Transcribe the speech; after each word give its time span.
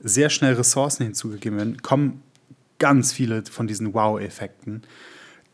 sehr 0.00 0.30
schnell 0.30 0.54
Ressourcen 0.54 1.04
hinzugegeben 1.04 1.58
werden, 1.58 1.82
kommen 1.82 2.22
ganz 2.78 3.12
viele 3.12 3.44
von 3.44 3.66
diesen 3.66 3.94
Wow-Effekten, 3.94 4.82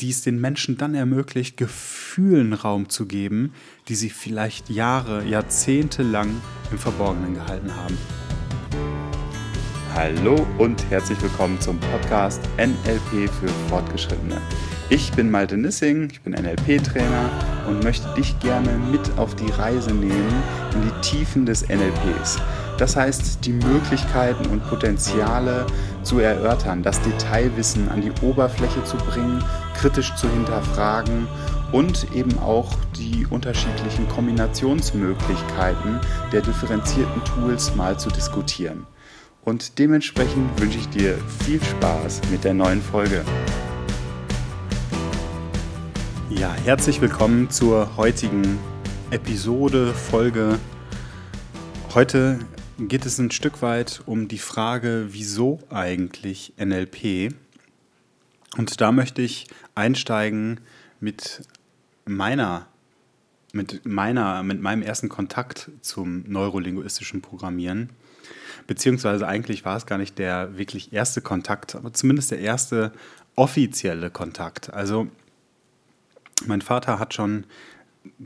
die 0.00 0.10
es 0.10 0.22
den 0.22 0.40
Menschen 0.40 0.76
dann 0.76 0.94
ermöglicht, 0.94 1.56
Gefühlen 1.56 2.52
Raum 2.52 2.88
zu 2.88 3.07
geben, 3.07 3.52
die 3.88 3.94
sie 3.94 4.10
vielleicht 4.10 4.68
Jahre, 4.68 5.25
Jahrzehnte 5.25 6.02
lang 6.02 6.41
im 6.70 6.78
Verborgenen 6.78 7.34
gehalten 7.34 7.75
haben. 7.75 7.96
Hallo 9.95 10.45
und 10.59 10.91
herzlich 10.91 11.23
willkommen 11.23 11.61
zum 11.61 11.79
Podcast 11.79 12.41
NLP 12.59 13.31
für 13.31 13.49
Fortgeschrittene. 13.69 14.41
Ich 14.91 15.13
bin 15.13 15.31
Malte 15.31 15.57
Nissing, 15.57 16.11
ich 16.11 16.21
bin 16.21 16.33
NLP-Trainer 16.33 17.31
und 17.69 17.85
möchte 17.85 18.13
dich 18.15 18.37
gerne 18.41 18.77
mit 18.91 19.17
auf 19.17 19.37
die 19.37 19.51
Reise 19.53 19.95
nehmen 19.95 20.43
in 20.75 20.83
die 20.83 21.01
Tiefen 21.01 21.47
des 21.47 21.69
NLPs. 21.69 22.39
Das 22.77 22.96
heißt, 22.96 23.45
die 23.45 23.52
Möglichkeiten 23.52 24.46
und 24.46 24.66
Potenziale 24.68 25.64
zu 26.02 26.18
erörtern, 26.18 26.82
das 26.82 27.01
Detailwissen 27.02 27.88
an 27.88 28.01
die 28.01 28.10
Oberfläche 28.20 28.82
zu 28.82 28.96
bringen, 28.96 29.45
kritisch 29.78 30.12
zu 30.16 30.28
hinterfragen 30.28 31.29
und 31.70 32.09
eben 32.15 32.37
auch 32.41 32.74
die 32.96 33.27
unterschiedlichen 33.30 34.09
Kombinationsmöglichkeiten 34.09 36.01
der 36.32 36.41
differenzierten 36.41 37.23
Tools 37.24 37.74
mal 37.77 37.96
zu 37.98 38.10
diskutieren. 38.10 38.87
Und 39.45 39.79
dementsprechend 39.79 40.60
wünsche 40.60 40.79
ich 40.79 40.88
dir 40.88 41.16
viel 41.45 41.62
Spaß 41.62 42.23
mit 42.32 42.43
der 42.43 42.54
neuen 42.54 42.82
Folge. 42.82 43.24
Ja, 46.30 46.52
herzlich 46.65 47.01
willkommen 47.01 47.51
zur 47.51 47.96
heutigen 47.96 48.59
Episode, 49.10 49.93
Folge. 49.93 50.59
Heute 51.95 52.41
geht 52.78 53.06
es 53.06 53.19
ein 53.19 53.30
Stück 53.30 53.62
weit 53.62 54.02
um 54.06 54.28
die 54.28 54.38
Frage, 54.38 55.09
wieso 55.10 55.60
eigentlich 55.70 56.55
NLP? 56.59 57.34
Und 58.57 58.80
da 58.80 58.93
möchte 58.93 59.23
ich 59.23 59.46
einsteigen 59.74 60.60
mit 61.01 61.43
meiner, 62.04 62.66
mit 63.52 63.84
meiner, 63.87 64.42
mit 64.42 64.60
meinem 64.60 64.82
ersten 64.82 65.08
Kontakt 65.08 65.70
zum 65.80 66.24
neurolinguistischen 66.26 67.22
Programmieren. 67.22 67.90
Beziehungsweise 68.66 69.27
eigentlich 69.27 69.64
war 69.64 69.77
es 69.77 69.86
gar 69.86 69.98
nicht 69.98 70.18
der 70.18 70.56
wirklich 70.56 70.92
erste 70.92 71.20
Kontakt, 71.20 71.74
aber 71.74 71.92
zumindest 71.92 72.30
der 72.30 72.38
erste 72.38 72.92
offizielle 73.36 74.10
Kontakt. 74.10 74.72
Also 74.72 75.08
mein 76.46 76.62
Vater 76.62 76.98
hat 76.98 77.14
schon 77.14 77.44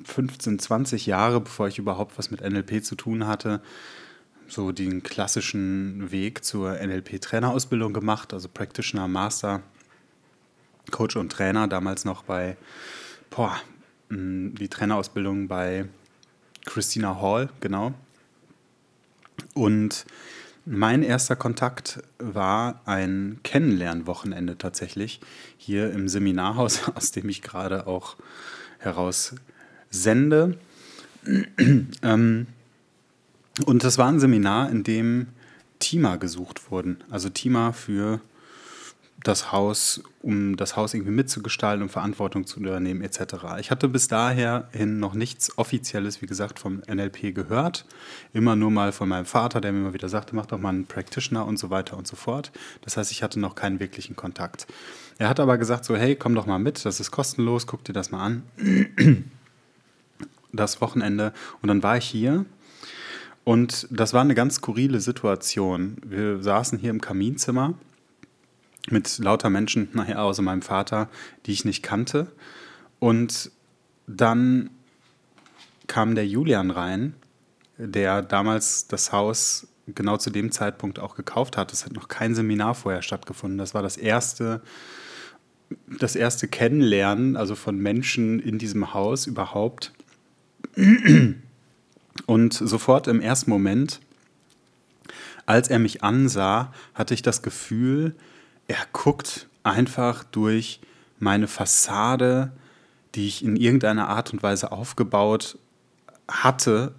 15, 0.05 0.59
20 0.59 1.07
Jahre, 1.07 1.41
bevor 1.41 1.69
ich 1.69 1.79
überhaupt 1.79 2.19
was 2.19 2.31
mit 2.31 2.41
NLP 2.41 2.85
zu 2.85 2.95
tun 2.95 3.27
hatte, 3.27 3.61
so 4.49 4.73
den 4.73 5.03
klassischen 5.03 6.11
Weg 6.11 6.45
zur 6.45 6.73
NLP-Trainerausbildung 6.81 7.93
gemacht, 7.93 8.33
also 8.33 8.49
Practitioner, 8.49 9.07
Master, 9.07 9.63
Coach 10.91 11.17
und 11.17 11.31
Trainer, 11.31 11.69
damals 11.69 12.05
noch 12.05 12.23
bei, 12.25 12.57
boah, 13.31 13.61
die 14.11 14.69
Trainerausbildung 14.69 15.49
bei 15.49 15.85
Christina 16.65 17.21
Hall, 17.21 17.51
genau. 17.61 17.93
Und 19.55 20.07
mein 20.65 21.03
erster 21.03 21.37
Kontakt 21.37 22.03
war 22.19 22.81
ein 22.85 23.41
Kennenlernwochenende 23.43 24.59
tatsächlich 24.59 25.21
hier 25.57 25.93
im 25.93 26.09
Seminarhaus, 26.09 26.89
aus 26.95 27.11
dem 27.11 27.29
ich 27.29 27.43
gerade 27.43 27.87
auch 27.87 28.17
heraus 28.79 29.35
sende. 29.91 30.59
ähm, 32.03 32.47
und 33.65 33.85
das 33.85 33.99
war 33.99 34.09
ein 34.09 34.21
Seminar, 34.21 34.71
in 34.71 34.85
dem 34.85 35.29
Teamer 35.79 36.19
gesucht 36.19 36.71
wurden. 36.71 36.99
Also 37.11 37.29
Teamer 37.29 37.73
für 37.73 38.21
das 39.25 39.51
Haus, 39.51 40.01
um 40.23 40.57
das 40.57 40.77
Haus 40.77 40.95
irgendwie 40.95 41.13
mitzugestalten, 41.13 41.83
um 41.83 41.89
Verantwortung 41.89 42.47
zu 42.47 42.61
übernehmen, 42.61 43.03
etc. 43.03 43.59
Ich 43.59 43.73
hatte 43.73 43.89
bis 43.89 44.07
dahin 44.07 45.01
noch 45.01 45.15
nichts 45.15 45.59
Offizielles, 45.59 46.23
wie 46.23 46.27
gesagt, 46.27 46.61
vom 46.61 46.83
NLP 46.89 47.35
gehört. 47.35 47.85
Immer 48.33 48.55
nur 48.55 48.71
mal 48.71 48.93
von 48.93 49.09
meinem 49.09 49.25
Vater, 49.27 49.61
der 49.61 49.73
mir 49.73 49.81
immer 49.81 49.95
wieder 49.95 50.09
sagte, 50.09 50.37
mach 50.37 50.47
doch 50.47 50.59
mal 50.59 50.69
einen 50.69 50.87
Practitioner 50.87 51.47
und 51.47 51.59
so 51.59 51.69
weiter 51.71 51.97
und 51.97 52.07
so 52.07 52.15
fort. 52.15 52.53
Das 52.83 52.97
heißt, 52.97 53.11
ich 53.11 53.25
hatte 53.25 53.41
noch 53.41 53.57
keinen 53.57 53.81
wirklichen 53.81 54.15
Kontakt. 54.15 54.69
Er 55.19 55.29
hat 55.29 55.41
aber 55.41 55.59
gesagt, 55.59 55.85
so, 55.85 55.97
hey, 55.97 56.15
komm 56.15 56.37
doch 56.37 56.47
mal 56.47 56.61
mit, 56.61 56.85
das 56.85 57.01
ist 57.01 57.11
kostenlos, 57.11 57.67
guck 57.67 57.83
dir 57.83 57.93
das 57.93 58.13
mal 58.13 58.25
an. 58.25 58.43
Das 60.53 60.81
Wochenende. 60.81 61.33
Und 61.61 61.69
dann 61.69 61.83
war 61.83 61.99
ich 61.99 62.07
hier 62.07 62.47
und 63.49 63.89
das 63.91 64.13
war 64.13 64.21
eine 64.21 64.35
ganz 64.35 64.57
skurrile 64.57 65.01
Situation. 65.01 65.97
Wir 66.05 66.43
saßen 66.43 66.79
hier 66.79 66.91
im 66.91 67.01
Kaminzimmer 67.01 67.73
mit 68.91 69.17
lauter 69.21 69.49
Menschen, 69.49 69.89
nachher 69.95 70.23
außer 70.23 70.43
meinem 70.43 70.61
Vater, 70.61 71.09
die 71.47 71.53
ich 71.53 71.65
nicht 71.65 71.83
kannte. 71.83 72.31
Und 72.99 73.51
dann 74.07 74.69
kam 75.87 76.15
der 76.15 76.27
Julian 76.27 76.71
rein, 76.71 77.15
der 77.79 78.21
damals 78.21 78.87
das 78.87 79.13
Haus 79.13 79.67
genau 79.87 80.19
zu 80.19 80.29
dem 80.29 80.53
Zeitpunkt 80.53 80.99
auch 80.99 81.15
gekauft 81.15 81.57
hat. 81.57 81.73
Es 81.73 81.87
hat 81.87 81.95
noch 81.95 82.09
kein 82.09 82.35
Seminar 82.35 82.75
vorher 82.75 83.01
stattgefunden. 83.01 83.57
Das 83.57 83.73
war 83.73 83.81
das 83.81 83.97
erste, 83.97 84.61
das 85.99 86.17
erste 86.17 86.49
Kennenlernen, 86.49 87.35
also 87.35 87.55
von 87.55 87.79
Menschen 87.79 88.41
in 88.41 88.59
diesem 88.59 88.93
Haus 88.93 89.27
überhaupt. 89.27 89.95
Und 92.27 92.53
sofort 92.55 93.07
im 93.07 93.21
ersten 93.21 93.51
Moment, 93.51 94.01
als 95.47 95.69
er 95.69 95.79
mich 95.79 96.03
ansah, 96.03 96.73
hatte 96.95 97.15
ich 97.15 97.23
das 97.23 97.43
Gefühl, 97.43 98.15
er 98.67 98.85
guckt 98.93 99.49
einfach 99.63 100.25
durch 100.25 100.81
meine 101.19 101.49
Fassade, 101.49 102.53
die 103.15 103.27
ich 103.27 103.43
in 103.45 103.57
irgendeiner 103.57 104.09
Art 104.09 104.33
und 104.33 104.43
Weise 104.43 104.73
aufgebaut 104.73 105.59
hatte, 106.29 106.95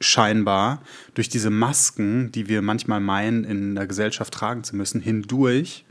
scheinbar, 0.00 0.82
durch 1.14 1.28
diese 1.28 1.50
Masken, 1.50 2.32
die 2.32 2.48
wir 2.48 2.62
manchmal 2.62 3.00
meinen, 3.00 3.44
in 3.44 3.74
der 3.74 3.86
Gesellschaft 3.86 4.32
tragen 4.32 4.64
zu 4.64 4.76
müssen, 4.76 5.00
hindurch 5.00 5.84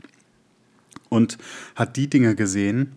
und 1.08 1.38
hat 1.74 1.96
die 1.96 2.08
Dinge 2.08 2.34
gesehen, 2.34 2.96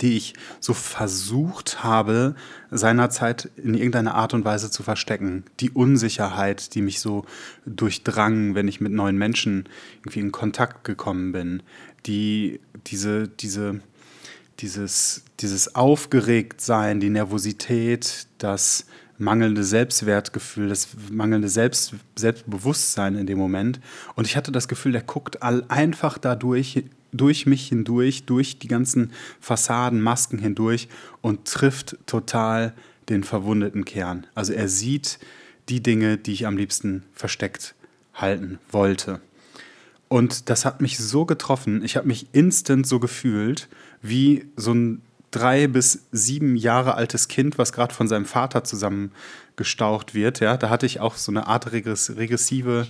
die 0.00 0.16
ich 0.16 0.34
so 0.60 0.74
versucht 0.74 1.82
habe, 1.82 2.34
seinerzeit 2.70 3.50
in 3.56 3.74
irgendeiner 3.74 4.14
Art 4.14 4.34
und 4.34 4.44
Weise 4.44 4.70
zu 4.70 4.82
verstecken. 4.82 5.44
Die 5.60 5.70
Unsicherheit, 5.70 6.74
die 6.74 6.82
mich 6.82 7.00
so 7.00 7.24
durchdrang, 7.64 8.54
wenn 8.54 8.68
ich 8.68 8.80
mit 8.80 8.92
neuen 8.92 9.16
Menschen 9.16 9.68
irgendwie 10.00 10.20
in 10.20 10.32
Kontakt 10.32 10.84
gekommen 10.84 11.32
bin. 11.32 11.62
Die, 12.06 12.60
diese, 12.86 13.28
diese, 13.28 13.80
dieses, 14.60 15.22
dieses 15.40 15.74
Aufgeregtsein, 15.74 17.00
die 17.00 17.10
Nervosität, 17.10 18.26
das 18.38 18.86
mangelnde 19.18 19.64
Selbstwertgefühl, 19.64 20.68
das 20.68 20.88
mangelnde 21.10 21.48
Selbst, 21.48 21.94
Selbstbewusstsein 22.16 23.16
in 23.16 23.26
dem 23.26 23.38
Moment. 23.38 23.80
Und 24.14 24.26
ich 24.26 24.36
hatte 24.36 24.52
das 24.52 24.68
Gefühl, 24.68 24.92
der 24.92 25.02
guckt 25.02 25.42
all 25.42 25.64
einfach 25.68 26.18
dadurch 26.18 26.84
durch 27.12 27.46
mich 27.46 27.68
hindurch, 27.68 28.24
durch 28.24 28.58
die 28.58 28.68
ganzen 28.68 29.12
Fassaden, 29.40 30.00
Masken 30.00 30.38
hindurch 30.38 30.88
und 31.20 31.46
trifft 31.46 31.96
total 32.06 32.74
den 33.08 33.24
verwundeten 33.24 33.84
Kern. 33.84 34.26
Also 34.34 34.52
er 34.52 34.68
sieht 34.68 35.18
die 35.68 35.82
Dinge, 35.82 36.18
die 36.18 36.32
ich 36.32 36.46
am 36.46 36.56
liebsten 36.56 37.04
versteckt 37.12 37.74
halten 38.14 38.58
wollte. 38.70 39.20
Und 40.08 40.48
das 40.48 40.64
hat 40.64 40.80
mich 40.80 40.98
so 40.98 41.24
getroffen, 41.24 41.84
ich 41.84 41.96
habe 41.96 42.06
mich 42.06 42.28
instant 42.32 42.86
so 42.86 43.00
gefühlt, 43.00 43.68
wie 44.02 44.46
so 44.56 44.72
ein 44.72 45.02
drei 45.32 45.66
bis 45.66 46.06
sieben 46.12 46.56
Jahre 46.56 46.94
altes 46.94 47.28
Kind, 47.28 47.58
was 47.58 47.72
gerade 47.72 47.92
von 47.92 48.08
seinem 48.08 48.24
Vater 48.24 48.64
zusammengestaucht 48.64 50.14
wird. 50.14 50.40
Ja, 50.40 50.56
da 50.56 50.70
hatte 50.70 50.86
ich 50.86 51.00
auch 51.00 51.16
so 51.16 51.32
eine 51.32 51.46
Art 51.46 51.72
regressive 51.72 52.86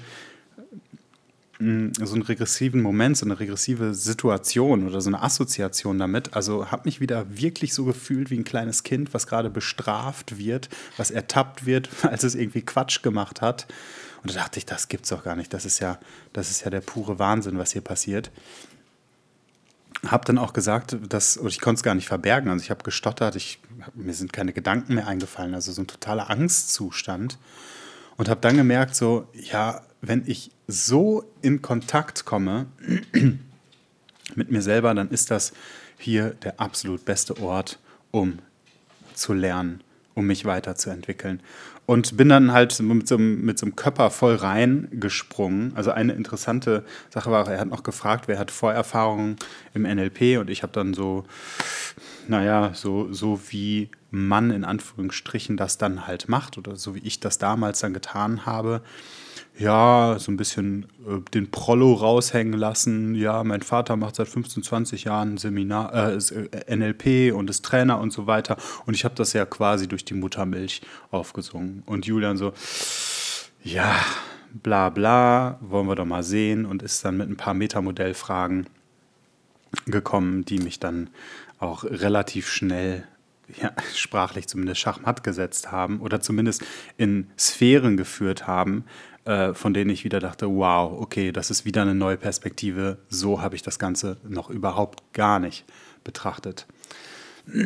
so 1.58 2.14
einen 2.14 2.22
regressiven 2.22 2.82
Moment, 2.82 3.16
so 3.16 3.24
eine 3.24 3.40
regressive 3.40 3.94
Situation 3.94 4.86
oder 4.86 5.00
so 5.00 5.08
eine 5.08 5.22
Assoziation 5.22 5.98
damit. 5.98 6.34
Also 6.34 6.70
habe 6.70 6.82
mich 6.84 7.00
wieder 7.00 7.26
wirklich 7.30 7.72
so 7.72 7.84
gefühlt 7.84 8.30
wie 8.30 8.36
ein 8.36 8.44
kleines 8.44 8.82
Kind, 8.82 9.14
was 9.14 9.26
gerade 9.26 9.48
bestraft 9.48 10.36
wird, 10.36 10.68
was 10.98 11.10
ertappt 11.10 11.64
wird, 11.64 11.88
als 12.02 12.24
es 12.24 12.34
irgendwie 12.34 12.62
Quatsch 12.62 13.02
gemacht 13.02 13.40
hat. 13.40 13.66
Und 14.22 14.34
da 14.34 14.40
dachte 14.40 14.58
ich, 14.58 14.66
das 14.66 14.88
gibt's 14.88 15.08
doch 15.08 15.24
gar 15.24 15.36
nicht. 15.36 15.54
Das 15.54 15.64
ist 15.64 15.78
ja, 15.78 15.98
das 16.34 16.50
ist 16.50 16.62
ja 16.62 16.70
der 16.70 16.80
pure 16.80 17.18
Wahnsinn, 17.18 17.58
was 17.58 17.72
hier 17.72 17.82
passiert. 17.82 18.30
Habe 20.06 20.26
dann 20.26 20.36
auch 20.36 20.52
gesagt, 20.52 20.98
dass, 21.08 21.38
ich 21.38 21.60
konnte 21.60 21.78
es 21.78 21.82
gar 21.82 21.94
nicht 21.94 22.08
verbergen, 22.08 22.50
also 22.50 22.62
ich 22.62 22.70
habe 22.70 22.84
gestottert, 22.84 23.34
ich, 23.34 23.60
mir 23.94 24.12
sind 24.12 24.32
keine 24.32 24.52
Gedanken 24.52 24.94
mehr 24.94 25.06
eingefallen, 25.06 25.54
also 25.54 25.72
so 25.72 25.80
ein 25.80 25.86
totaler 25.86 26.28
Angstzustand. 26.28 27.38
Und 28.18 28.28
habe 28.28 28.40
dann 28.40 28.56
gemerkt, 28.56 28.94
so, 28.94 29.28
ja, 29.32 29.82
wenn 30.00 30.24
ich 30.26 30.50
so 30.66 31.24
in 31.42 31.62
Kontakt 31.62 32.24
komme 32.24 32.66
mit 34.34 34.50
mir 34.50 34.62
selber, 34.62 34.94
dann 34.94 35.10
ist 35.10 35.30
das 35.30 35.52
hier 35.98 36.30
der 36.30 36.60
absolut 36.60 37.04
beste 37.04 37.40
Ort, 37.40 37.78
um 38.10 38.38
zu 39.14 39.32
lernen, 39.32 39.82
um 40.14 40.26
mich 40.26 40.44
weiterzuentwickeln. 40.44 41.40
Und 41.86 42.16
bin 42.16 42.28
dann 42.28 42.52
halt 42.52 42.80
mit 42.80 43.06
so, 43.06 43.14
einem, 43.14 43.44
mit 43.44 43.58
so 43.58 43.66
einem 43.66 43.76
Körper 43.76 44.10
voll 44.10 44.34
reingesprungen. 44.34 45.72
Also 45.76 45.92
eine 45.92 46.14
interessante 46.14 46.84
Sache 47.10 47.30
war, 47.30 47.48
er 47.48 47.60
hat 47.60 47.68
noch 47.68 47.84
gefragt, 47.84 48.26
wer 48.26 48.40
hat 48.40 48.50
Vorerfahrungen 48.50 49.36
im 49.72 49.82
NLP 49.82 50.38
und 50.40 50.50
ich 50.50 50.64
habe 50.64 50.72
dann 50.72 50.94
so, 50.94 51.24
naja, 52.26 52.72
so, 52.74 53.12
so 53.12 53.40
wie 53.50 53.90
man 54.10 54.50
in 54.50 54.64
Anführungsstrichen 54.64 55.56
das 55.56 55.78
dann 55.78 56.08
halt 56.08 56.28
macht 56.28 56.58
oder 56.58 56.74
so 56.74 56.96
wie 56.96 57.00
ich 57.00 57.20
das 57.20 57.38
damals 57.38 57.78
dann 57.80 57.94
getan 57.94 58.46
habe, 58.46 58.82
ja, 59.58 60.16
so 60.18 60.30
ein 60.30 60.36
bisschen 60.36 60.86
äh, 61.06 61.20
den 61.32 61.50
Prollo 61.50 61.94
raushängen 61.94 62.52
lassen. 62.52 63.14
Ja, 63.14 63.42
mein 63.42 63.62
Vater 63.62 63.96
macht 63.96 64.16
seit 64.16 64.28
15, 64.28 64.62
20 64.62 65.04
Jahren 65.04 65.38
Seminar, 65.38 65.94
äh, 65.94 66.16
äh 66.16 66.76
NLP 66.76 67.34
und 67.34 67.48
ist 67.48 67.64
Trainer 67.64 67.98
und 67.98 68.12
so 68.12 68.26
weiter. 68.26 68.56
Und 68.84 68.94
ich 68.94 69.04
habe 69.04 69.14
das 69.14 69.32
ja 69.32 69.46
quasi 69.46 69.88
durch 69.88 70.04
die 70.04 70.14
Muttermilch 70.14 70.82
aufgesungen. 71.10 71.82
Und 71.86 72.06
Julian 72.06 72.36
so, 72.36 72.52
ja, 73.62 73.96
bla 74.52 74.90
bla, 74.90 75.58
wollen 75.60 75.86
wir 75.86 75.94
doch 75.94 76.04
mal 76.04 76.22
sehen. 76.22 76.66
Und 76.66 76.82
ist 76.82 77.04
dann 77.04 77.16
mit 77.16 77.28
ein 77.28 77.36
paar 77.36 77.54
Metamodellfragen 77.54 78.66
gekommen, 79.86 80.44
die 80.44 80.58
mich 80.58 80.80
dann 80.80 81.08
auch 81.58 81.84
relativ 81.84 82.48
schnell 82.48 83.04
ja, 83.60 83.72
sprachlich 83.94 84.48
zumindest 84.48 84.80
Schachmatt 84.80 85.22
gesetzt 85.22 85.72
haben 85.72 86.00
oder 86.00 86.20
zumindest 86.20 86.64
in 86.98 87.28
Sphären 87.38 87.96
geführt 87.96 88.46
haben, 88.46 88.84
äh, 89.26 89.54
von 89.54 89.74
denen 89.74 89.90
ich 89.90 90.04
wieder 90.04 90.20
dachte, 90.20 90.48
wow, 90.48 91.00
okay, 91.00 91.32
das 91.32 91.50
ist 91.50 91.64
wieder 91.64 91.82
eine 91.82 91.94
neue 91.94 92.16
Perspektive. 92.16 92.98
So 93.08 93.42
habe 93.42 93.56
ich 93.56 93.62
das 93.62 93.78
Ganze 93.78 94.18
noch 94.26 94.50
überhaupt 94.50 95.12
gar 95.12 95.40
nicht 95.40 95.64
betrachtet. 96.04 96.66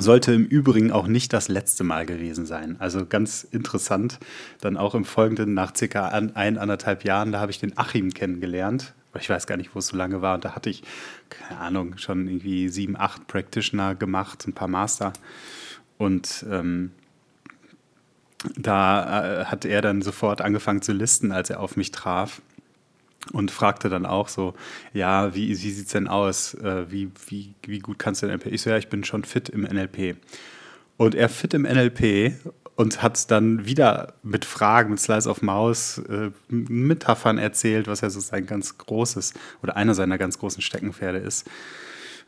Sollte 0.00 0.32
im 0.32 0.44
Übrigen 0.44 0.92
auch 0.92 1.06
nicht 1.06 1.32
das 1.32 1.48
letzte 1.48 1.84
Mal 1.84 2.04
gewesen 2.04 2.46
sein. 2.46 2.76
Also 2.80 3.06
ganz 3.06 3.44
interessant, 3.44 4.18
dann 4.60 4.76
auch 4.76 4.94
im 4.94 5.04
Folgenden, 5.04 5.54
nach 5.54 5.74
circa 5.76 6.08
ein, 6.08 6.36
eineinhalb 6.36 7.04
Jahren, 7.04 7.32
da 7.32 7.40
habe 7.40 7.50
ich 7.50 7.58
den 7.58 7.76
Achim 7.78 8.12
kennengelernt. 8.12 8.94
Ich 9.18 9.30
weiß 9.30 9.46
gar 9.46 9.56
nicht, 9.56 9.74
wo 9.74 9.78
es 9.78 9.88
so 9.88 9.96
lange 9.96 10.20
war. 10.20 10.34
Und 10.34 10.44
da 10.44 10.54
hatte 10.54 10.70
ich, 10.70 10.82
keine 11.30 11.60
Ahnung, 11.60 11.96
schon 11.96 12.28
irgendwie 12.28 12.68
sieben, 12.68 12.96
acht 12.96 13.26
Practitioner 13.26 13.94
gemacht, 13.94 14.46
ein 14.46 14.52
paar 14.52 14.68
Master. 14.68 15.12
Und 15.96 16.44
ähm, 16.50 16.92
da 18.56 19.40
äh, 19.40 19.44
hat 19.46 19.64
er 19.64 19.82
dann 19.82 20.02
sofort 20.02 20.40
angefangen 20.40 20.82
zu 20.82 20.92
listen, 20.92 21.32
als 21.32 21.50
er 21.50 21.60
auf 21.60 21.76
mich 21.76 21.90
traf 21.90 22.40
und 23.32 23.50
fragte 23.50 23.88
dann 23.88 24.06
auch 24.06 24.28
so, 24.28 24.54
ja, 24.92 25.34
wie, 25.34 25.48
wie 25.48 25.54
sieht 25.54 25.86
es 25.86 25.92
denn 25.92 26.08
aus? 26.08 26.54
Äh, 26.54 26.90
wie, 26.90 27.10
wie, 27.26 27.54
wie 27.62 27.78
gut 27.80 27.98
kannst 27.98 28.22
du 28.22 28.26
NLP? 28.26 28.46
Ich 28.46 28.62
so, 28.62 28.70
ja, 28.70 28.78
ich 28.78 28.88
bin 28.88 29.04
schon 29.04 29.24
fit 29.24 29.48
im 29.48 29.62
NLP. 29.62 30.16
Und 30.96 31.14
er 31.14 31.28
fit 31.28 31.54
im 31.54 31.62
NLP 31.62 32.34
und 32.76 33.02
hat 33.02 33.30
dann 33.30 33.66
wieder 33.66 34.14
mit 34.22 34.44
Fragen, 34.44 34.90
mit 34.90 35.00
Slice 35.00 35.28
of 35.28 35.42
Maus, 35.42 35.98
äh, 35.98 36.30
Metaphern 36.48 37.38
erzählt, 37.38 37.88
was 37.88 38.00
ja 38.00 38.10
so 38.10 38.20
sein 38.20 38.46
ganz 38.46 38.78
großes 38.78 39.34
oder 39.62 39.76
einer 39.76 39.94
seiner 39.94 40.18
ganz 40.18 40.38
großen 40.38 40.62
Steckenpferde 40.62 41.18
ist. 41.18 41.46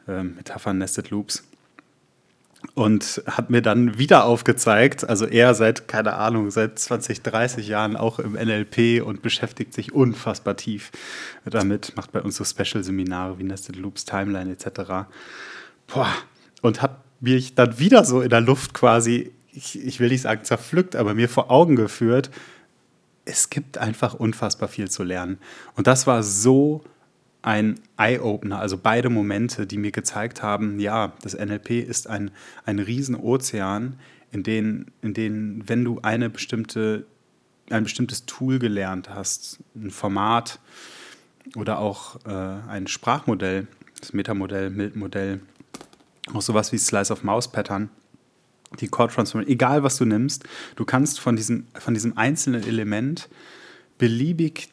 Äh, 0.08 0.24
Metaphern, 0.24 0.78
Nested 0.78 1.10
Loops 1.10 1.44
und 2.74 3.22
hat 3.26 3.50
mir 3.50 3.62
dann 3.62 3.98
wieder 3.98 4.24
aufgezeigt, 4.24 5.08
also 5.08 5.26
er 5.26 5.54
seit, 5.54 5.88
keine 5.88 6.14
Ahnung, 6.14 6.50
seit 6.50 6.78
20, 6.78 7.22
30 7.22 7.66
Jahren 7.66 7.96
auch 7.96 8.18
im 8.18 8.32
NLP 8.32 9.02
und 9.04 9.22
beschäftigt 9.22 9.72
sich 9.72 9.92
unfassbar 9.92 10.56
tief 10.56 10.90
damit, 11.44 11.96
macht 11.96 12.12
bei 12.12 12.20
uns 12.20 12.36
so 12.36 12.44
Special-Seminare 12.44 13.38
wie 13.38 13.44
Nested 13.44 13.76
Loops, 13.76 14.04
Timeline 14.04 14.52
etc. 14.52 15.08
Boah, 15.86 16.08
und 16.62 16.82
hat 16.82 17.02
mich 17.20 17.54
dann 17.54 17.78
wieder 17.78 18.04
so 18.04 18.20
in 18.20 18.30
der 18.30 18.40
Luft 18.40 18.74
quasi, 18.74 19.32
ich, 19.52 19.84
ich 19.84 20.00
will 20.00 20.08
nicht 20.08 20.22
sagen 20.22 20.44
zerpflückt, 20.44 20.96
aber 20.96 21.14
mir 21.14 21.28
vor 21.28 21.50
Augen 21.50 21.76
geführt, 21.76 22.30
es 23.24 23.50
gibt 23.50 23.78
einfach 23.78 24.14
unfassbar 24.14 24.68
viel 24.68 24.90
zu 24.90 25.02
lernen. 25.02 25.38
Und 25.76 25.86
das 25.86 26.06
war 26.06 26.22
so 26.22 26.82
ein 27.42 27.80
Eye-Opener, 27.96 28.58
also 28.58 28.76
beide 28.76 29.08
Momente, 29.08 29.66
die 29.66 29.78
mir 29.78 29.92
gezeigt 29.92 30.42
haben, 30.42 30.78
ja, 30.78 31.12
das 31.22 31.34
NLP 31.34 31.70
ist 31.70 32.06
ein, 32.06 32.30
ein 32.64 32.78
Riesenozean, 32.78 33.98
in 34.30 34.42
dem, 34.42 34.86
in 35.02 35.14
den, 35.14 35.68
wenn 35.68 35.84
du 35.84 36.00
eine 36.02 36.30
bestimmte, 36.30 37.06
ein 37.70 37.84
bestimmtes 37.84 38.26
Tool 38.26 38.58
gelernt 38.58 39.10
hast, 39.10 39.60
ein 39.74 39.90
Format 39.90 40.60
oder 41.56 41.78
auch 41.78 42.24
äh, 42.26 42.30
ein 42.68 42.86
Sprachmodell, 42.86 43.66
das 43.98 44.12
Metamodell, 44.12 44.70
Mild-Modell, 44.70 45.40
auch 46.32 46.42
sowas 46.42 46.72
wie 46.72 46.78
Slice 46.78 47.12
of 47.12 47.24
Mouse 47.24 47.50
Pattern, 47.50 47.90
die 48.78 48.86
Core 48.86 49.08
Transformation, 49.08 49.52
egal 49.52 49.82
was 49.82 49.96
du 49.96 50.04
nimmst, 50.04 50.44
du 50.76 50.84
kannst 50.84 51.18
von 51.18 51.34
diesem, 51.34 51.66
von 51.74 51.94
diesem 51.94 52.16
einzelnen 52.16 52.62
Element 52.62 53.28
beliebig 53.98 54.68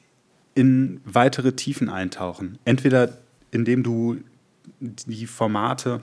in 0.58 1.02
weitere 1.06 1.52
Tiefen 1.52 1.88
eintauchen. 1.88 2.58
Entweder 2.66 3.20
indem 3.52 3.84
du 3.84 4.18
die 4.80 5.28
Formate 5.28 6.02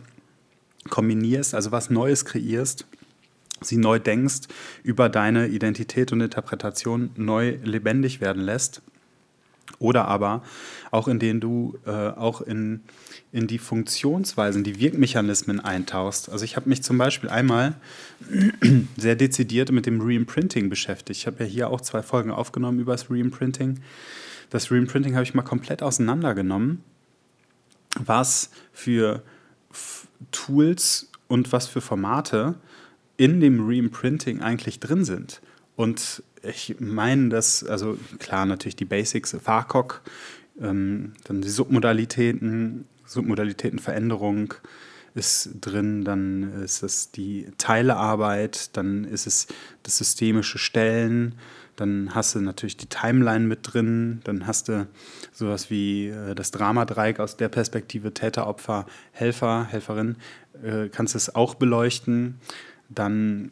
kombinierst, 0.89 1.57
also 1.57 1.73
was 1.73 1.91
Neues 1.91 2.25
kreierst, 2.25 2.87
sie 3.61 3.79
neu 3.79 3.99
denkst, 3.99 4.43
über 4.85 5.09
deine 5.09 5.49
Identität 5.49 6.13
und 6.13 6.21
Interpretation 6.21 7.11
neu 7.17 7.59
lebendig 7.65 8.21
werden 8.21 8.45
lässt. 8.45 8.81
Oder 9.81 10.07
aber 10.07 10.45
auch 10.93 11.09
indem 11.09 11.41
du 11.41 11.77
äh, 11.85 11.91
auch 11.91 12.41
in, 12.41 12.83
in 13.33 13.49
die 13.49 13.59
Funktionsweisen, 13.59 14.63
die 14.63 14.79
Wirkmechanismen 14.79 15.59
eintauchst. 15.59 16.29
Also 16.31 16.45
ich 16.45 16.55
habe 16.55 16.69
mich 16.69 16.85
zum 16.85 16.97
Beispiel 16.97 17.29
einmal 17.29 17.75
sehr 18.97 19.17
dezidiert 19.17 19.73
mit 19.73 19.87
dem 19.87 20.01
Reimprinting 20.01 20.69
beschäftigt. 20.69 21.19
Ich 21.19 21.27
habe 21.27 21.43
ja 21.43 21.51
hier 21.51 21.71
auch 21.71 21.81
zwei 21.81 22.03
Folgen 22.03 22.31
aufgenommen 22.31 22.79
über 22.79 22.93
das 22.93 23.11
Reimprinting. 23.11 23.81
Das 24.55 24.71
Reimprinting 24.71 25.15
habe 25.15 25.25
ich 25.25 25.35
mal 25.35 25.43
komplett 25.43 25.83
auseinandergenommen, 25.83 26.85
was 27.99 28.51
für 28.73 29.25
Tools 30.31 31.11
und 31.27 31.51
was 31.51 31.67
für 31.67 31.81
Formate 31.81 32.55
in 33.17 33.41
dem 33.41 33.69
Reimprinting 33.69 34.43
eigentlich 34.43 34.79
drin 34.79 35.05
sind. 35.05 35.43
Und 35.75 36.23
ich 36.41 36.77
meine, 36.79 37.31
dass, 37.31 37.65
also 37.65 37.99
klar, 38.21 38.47
natürlich 38.47 38.77
die 38.77 38.85
Basics, 38.85 39.37
FARCOG, 39.43 40.03
ähm, 40.61 41.15
dann 41.25 41.43
die 41.43 41.49
Submodalitäten, 41.49 42.85
Submodalitätenveränderung 43.07 44.55
ist 45.17 45.51
drin, 45.63 46.05
dann 46.05 46.63
ist 46.63 46.85
es 46.85 47.11
die 47.11 47.49
Teilearbeit, 47.59 48.77
dann 48.77 49.03
ist 49.03 49.27
es 49.27 49.49
das 49.83 49.99
systemische 49.99 50.59
Stellen, 50.59 51.35
dann 51.77 52.15
hast 52.15 52.35
du 52.35 52.41
natürlich 52.41 52.77
die 52.77 52.87
Timeline 52.87 53.47
mit 53.47 53.61
drin, 53.63 54.21
dann 54.25 54.47
hast 54.47 54.69
du 54.69 54.87
sowas 55.33 55.71
wie 55.71 56.09
äh, 56.09 56.35
das 56.35 56.51
Dramadreieck 56.51 57.21
aus 57.21 57.37
der 57.37 57.49
Perspektive 57.49 58.15
Täter, 58.15 58.47
Opfer, 58.47 58.87
Helfer, 59.13 59.67
Helferin, 59.69 60.17
äh, 60.63 60.89
kannst 60.89 61.15
es 61.15 61.35
auch 61.35 61.55
beleuchten. 61.55 62.39
Dann 62.89 63.51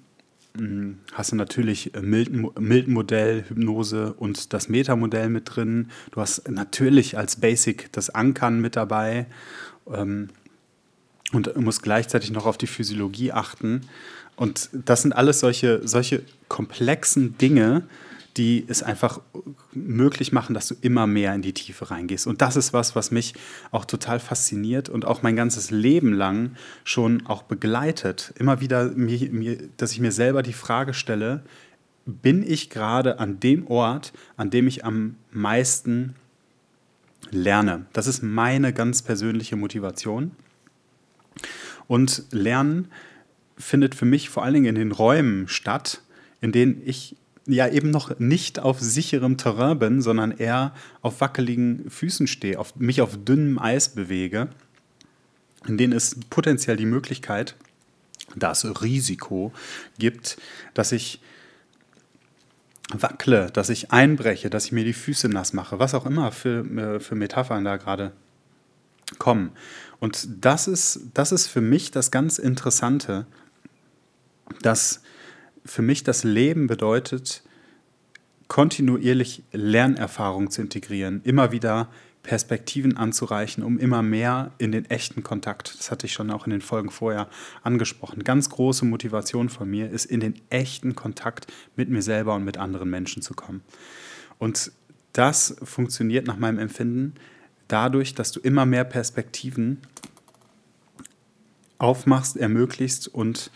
hm, 0.56 0.98
hast 1.12 1.32
du 1.32 1.36
natürlich 1.36 1.92
Milton-Modell, 2.00 3.44
Hypnose 3.48 4.12
und 4.12 4.52
das 4.52 4.68
Metamodell 4.68 5.28
mit 5.28 5.56
drin. 5.56 5.90
Du 6.12 6.20
hast 6.20 6.48
natürlich 6.50 7.18
als 7.18 7.36
Basic 7.36 7.90
das 7.92 8.10
Ankern 8.10 8.60
mit 8.60 8.76
dabei 8.76 9.26
ähm, 9.92 10.28
und 11.32 11.56
musst 11.56 11.82
gleichzeitig 11.82 12.30
noch 12.30 12.46
auf 12.46 12.58
die 12.58 12.66
Physiologie 12.66 13.32
achten. 13.32 13.82
Und 14.36 14.70
das 14.72 15.02
sind 15.02 15.12
alles 15.12 15.40
solche, 15.40 15.86
solche 15.86 16.22
komplexen 16.48 17.36
Dinge, 17.38 17.84
die 18.36 18.64
es 18.66 18.82
einfach 18.82 19.20
möglich 19.72 20.32
machen, 20.32 20.54
dass 20.54 20.68
du 20.68 20.74
immer 20.80 21.06
mehr 21.06 21.34
in 21.34 21.42
die 21.42 21.52
Tiefe 21.52 21.90
reingehst. 21.90 22.26
Und 22.26 22.40
das 22.40 22.56
ist 22.56 22.72
was, 22.72 22.96
was 22.96 23.10
mich 23.10 23.34
auch 23.70 23.84
total 23.84 24.20
fasziniert 24.20 24.88
und 24.88 25.04
auch 25.04 25.22
mein 25.22 25.36
ganzes 25.36 25.70
Leben 25.70 26.12
lang 26.12 26.56
schon 26.84 27.26
auch 27.26 27.42
begleitet. 27.42 28.32
Immer 28.38 28.60
wieder, 28.60 28.86
mir, 28.90 29.30
mir, 29.30 29.58
dass 29.76 29.92
ich 29.92 30.00
mir 30.00 30.12
selber 30.12 30.42
die 30.42 30.54
Frage 30.54 30.94
stelle, 30.94 31.42
bin 32.06 32.42
ich 32.42 32.70
gerade 32.70 33.18
an 33.18 33.38
dem 33.38 33.66
Ort, 33.66 34.12
an 34.36 34.50
dem 34.50 34.66
ich 34.66 34.84
am 34.84 35.16
meisten 35.30 36.14
lerne? 37.30 37.86
Das 37.92 38.06
ist 38.06 38.22
meine 38.22 38.72
ganz 38.72 39.02
persönliche 39.02 39.56
Motivation. 39.56 40.32
Und 41.86 42.24
Lernen 42.30 42.88
findet 43.58 43.94
für 43.94 44.06
mich 44.06 44.30
vor 44.30 44.42
allen 44.42 44.54
Dingen 44.54 44.66
in 44.66 44.74
den 44.74 44.92
Räumen 44.92 45.48
statt, 45.48 46.00
in 46.40 46.50
denen 46.52 46.82
ich 46.84 47.16
ja 47.46 47.68
eben 47.68 47.90
noch 47.90 48.18
nicht 48.18 48.60
auf 48.60 48.80
sicherem 48.80 49.36
Terrain 49.36 49.78
bin, 49.78 50.02
sondern 50.02 50.30
eher 50.30 50.74
auf 51.00 51.20
wackeligen 51.20 51.90
Füßen 51.90 52.26
stehe, 52.26 52.58
auf, 52.58 52.76
mich 52.76 53.00
auf 53.02 53.18
dünnem 53.24 53.58
Eis 53.58 53.90
bewege, 53.90 54.48
in 55.66 55.76
denen 55.76 55.92
es 55.92 56.18
potenziell 56.30 56.76
die 56.76 56.86
Möglichkeit, 56.86 57.56
das 58.36 58.82
Risiko 58.82 59.52
gibt, 59.98 60.38
dass 60.74 60.92
ich 60.92 61.20
wackle, 62.92 63.50
dass 63.50 63.68
ich 63.70 63.90
einbreche, 63.90 64.50
dass 64.50 64.66
ich 64.66 64.72
mir 64.72 64.84
die 64.84 64.92
Füße 64.92 65.28
nass 65.28 65.52
mache, 65.52 65.78
was 65.78 65.94
auch 65.94 66.06
immer 66.06 66.32
für, 66.32 66.64
äh, 66.76 67.00
für 67.00 67.14
Metaphern 67.14 67.64
da 67.64 67.76
gerade 67.76 68.12
kommen. 69.18 69.52
Und 69.98 70.28
das 70.40 70.68
ist, 70.68 71.00
das 71.14 71.32
ist 71.32 71.46
für 71.46 71.60
mich 71.60 71.90
das 71.90 72.10
ganz 72.10 72.38
Interessante 72.38 73.26
dass 74.60 75.02
für 75.64 75.82
mich 75.82 76.04
das 76.04 76.24
Leben 76.24 76.66
bedeutet, 76.66 77.42
kontinuierlich 78.48 79.42
Lernerfahrung 79.52 80.50
zu 80.50 80.60
integrieren, 80.60 81.22
immer 81.24 81.52
wieder 81.52 81.88
Perspektiven 82.22 82.96
anzureichen, 82.96 83.64
um 83.64 83.78
immer 83.78 84.02
mehr 84.02 84.52
in 84.58 84.70
den 84.70 84.88
echten 84.88 85.22
Kontakt, 85.22 85.76
das 85.78 85.90
hatte 85.90 86.06
ich 86.06 86.12
schon 86.12 86.30
auch 86.30 86.44
in 86.44 86.50
den 86.50 86.60
Folgen 86.60 86.90
vorher 86.90 87.28
angesprochen, 87.62 88.22
ganz 88.22 88.50
große 88.50 88.84
Motivation 88.84 89.48
von 89.48 89.68
mir 89.68 89.90
ist, 89.90 90.04
in 90.04 90.20
den 90.20 90.34
echten 90.50 90.94
Kontakt 90.94 91.46
mit 91.76 91.88
mir 91.88 92.02
selber 92.02 92.34
und 92.34 92.44
mit 92.44 92.58
anderen 92.58 92.90
Menschen 92.90 93.22
zu 93.22 93.34
kommen. 93.34 93.62
Und 94.38 94.70
das 95.12 95.56
funktioniert 95.62 96.26
nach 96.26 96.36
meinem 96.36 96.58
Empfinden 96.58 97.14
dadurch, 97.68 98.14
dass 98.14 98.32
du 98.32 98.40
immer 98.40 98.66
mehr 98.66 98.84
Perspektiven 98.84 99.78
aufmachst, 101.78 102.36
ermöglichst 102.36 103.08
und 103.08 103.50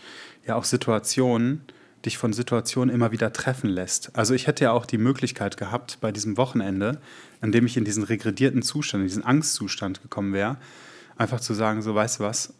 ja 0.45 0.55
auch 0.55 0.65
Situationen, 0.65 1.61
dich 2.07 2.17
von 2.17 2.33
Situationen 2.33 2.93
immer 2.93 3.11
wieder 3.11 3.31
treffen 3.31 3.69
lässt. 3.69 4.15
Also 4.15 4.33
ich 4.33 4.47
hätte 4.47 4.63
ja 4.63 4.71
auch 4.71 4.87
die 4.87 4.97
Möglichkeit 4.97 5.57
gehabt, 5.57 5.99
bei 6.01 6.11
diesem 6.11 6.37
Wochenende, 6.37 6.99
an 7.41 7.51
dem 7.51 7.65
ich 7.67 7.77
in 7.77 7.85
diesen 7.85 8.03
regredierten 8.03 8.63
Zustand, 8.63 9.03
in 9.03 9.07
diesen 9.07 9.23
Angstzustand 9.23 10.01
gekommen 10.01 10.33
wäre, 10.33 10.57
einfach 11.17 11.39
zu 11.39 11.53
sagen, 11.53 11.81
so 11.81 11.93
weißt 11.93 12.19
du 12.19 12.23
was, 12.23 12.53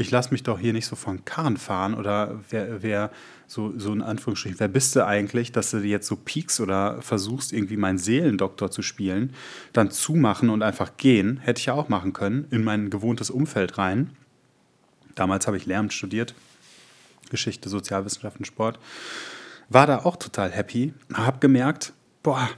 ich 0.00 0.10
lasse 0.10 0.30
mich 0.30 0.42
doch 0.42 0.58
hier 0.58 0.72
nicht 0.72 0.86
so 0.86 0.96
von 0.96 1.24
Karren 1.26 1.58
fahren 1.58 1.94
oder 1.94 2.40
wer, 2.48 2.82
wer 2.82 3.10
so, 3.46 3.78
so 3.78 3.92
in 3.92 4.00
Anführungsstrichen, 4.00 4.58
wer 4.58 4.68
bist 4.68 4.96
du 4.96 5.06
eigentlich, 5.06 5.52
dass 5.52 5.72
du 5.72 5.78
jetzt 5.78 6.06
so 6.06 6.16
piekst 6.16 6.60
oder 6.60 7.02
versuchst 7.02 7.52
irgendwie 7.52 7.76
meinen 7.76 7.98
Seelendoktor 7.98 8.70
zu 8.70 8.80
spielen, 8.80 9.34
dann 9.72 9.90
zumachen 9.90 10.48
und 10.48 10.62
einfach 10.62 10.96
gehen, 10.96 11.38
hätte 11.38 11.60
ich 11.60 11.66
ja 11.66 11.74
auch 11.74 11.88
machen 11.88 12.12
können, 12.12 12.46
in 12.50 12.64
mein 12.64 12.88
gewohntes 12.88 13.28
Umfeld 13.28 13.76
rein. 13.76 14.10
Damals 15.16 15.46
habe 15.46 15.58
ich 15.58 15.66
Lehramt 15.66 15.92
studiert, 15.92 16.34
Geschichte, 17.30 17.68
Sozialwissenschaften, 17.68 18.44
Sport. 18.44 18.78
War 19.68 19.86
da 19.86 20.00
auch 20.00 20.16
total 20.16 20.50
happy, 20.50 20.92
habe 21.14 21.38
gemerkt, 21.38 21.92
boah, 22.22 22.50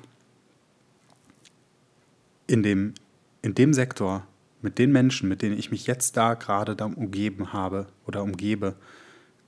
in 2.47 2.63
dem, 2.63 2.95
in 3.43 3.55
dem 3.55 3.73
Sektor, 3.73 4.27
mit 4.63 4.79
den 4.79 4.93
Menschen, 4.93 5.29
mit 5.29 5.43
denen 5.43 5.59
ich 5.59 5.71
mich 5.71 5.87
jetzt 5.87 6.17
da 6.17 6.35
gerade 6.35 6.77
da 6.77 6.87
umgeben 6.87 7.53
habe 7.53 7.87
oder 8.07 8.23
umgebe, 8.23 8.77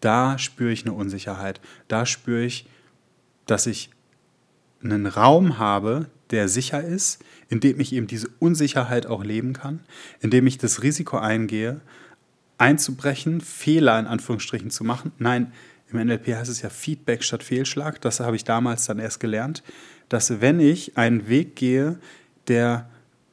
da 0.00 0.38
spüre 0.38 0.72
ich 0.72 0.84
eine 0.84 0.92
Unsicherheit. 0.92 1.60
Da 1.88 2.04
spüre 2.04 2.44
ich, 2.44 2.68
dass 3.46 3.66
ich 3.66 3.90
einen 4.82 5.06
Raum 5.06 5.58
habe, 5.58 6.06
der 6.30 6.48
sicher 6.48 6.82
ist, 6.82 7.24
in 7.48 7.60
dem 7.60 7.80
ich 7.80 7.92
eben 7.92 8.06
diese 8.06 8.28
Unsicherheit 8.38 9.06
auch 9.06 9.24
leben 9.24 9.52
kann, 9.52 9.80
in 10.20 10.30
dem 10.30 10.46
ich 10.46 10.58
das 10.58 10.82
Risiko 10.82 11.16
eingehe, 11.16 11.80
einzubrechen, 12.58 13.40
Fehler 13.40 13.98
in 13.98 14.06
Anführungsstrichen 14.06 14.70
zu 14.70 14.84
machen. 14.84 15.12
Nein, 15.18 15.52
im 15.90 16.04
NLP 16.04 16.28
heißt 16.28 16.50
es 16.50 16.62
ja 16.62 16.70
Feedback 16.70 17.22
statt 17.22 17.42
Fehlschlag. 17.42 18.00
Das 18.00 18.20
habe 18.20 18.36
ich 18.36 18.44
damals 18.44 18.86
dann 18.86 18.98
erst 18.98 19.20
gelernt, 19.20 19.62
dass 20.08 20.40
wenn 20.40 20.60
ich 20.60 20.96
einen 20.96 21.28
Weg 21.28 21.56
gehe, 21.56 21.98
der 22.48 22.88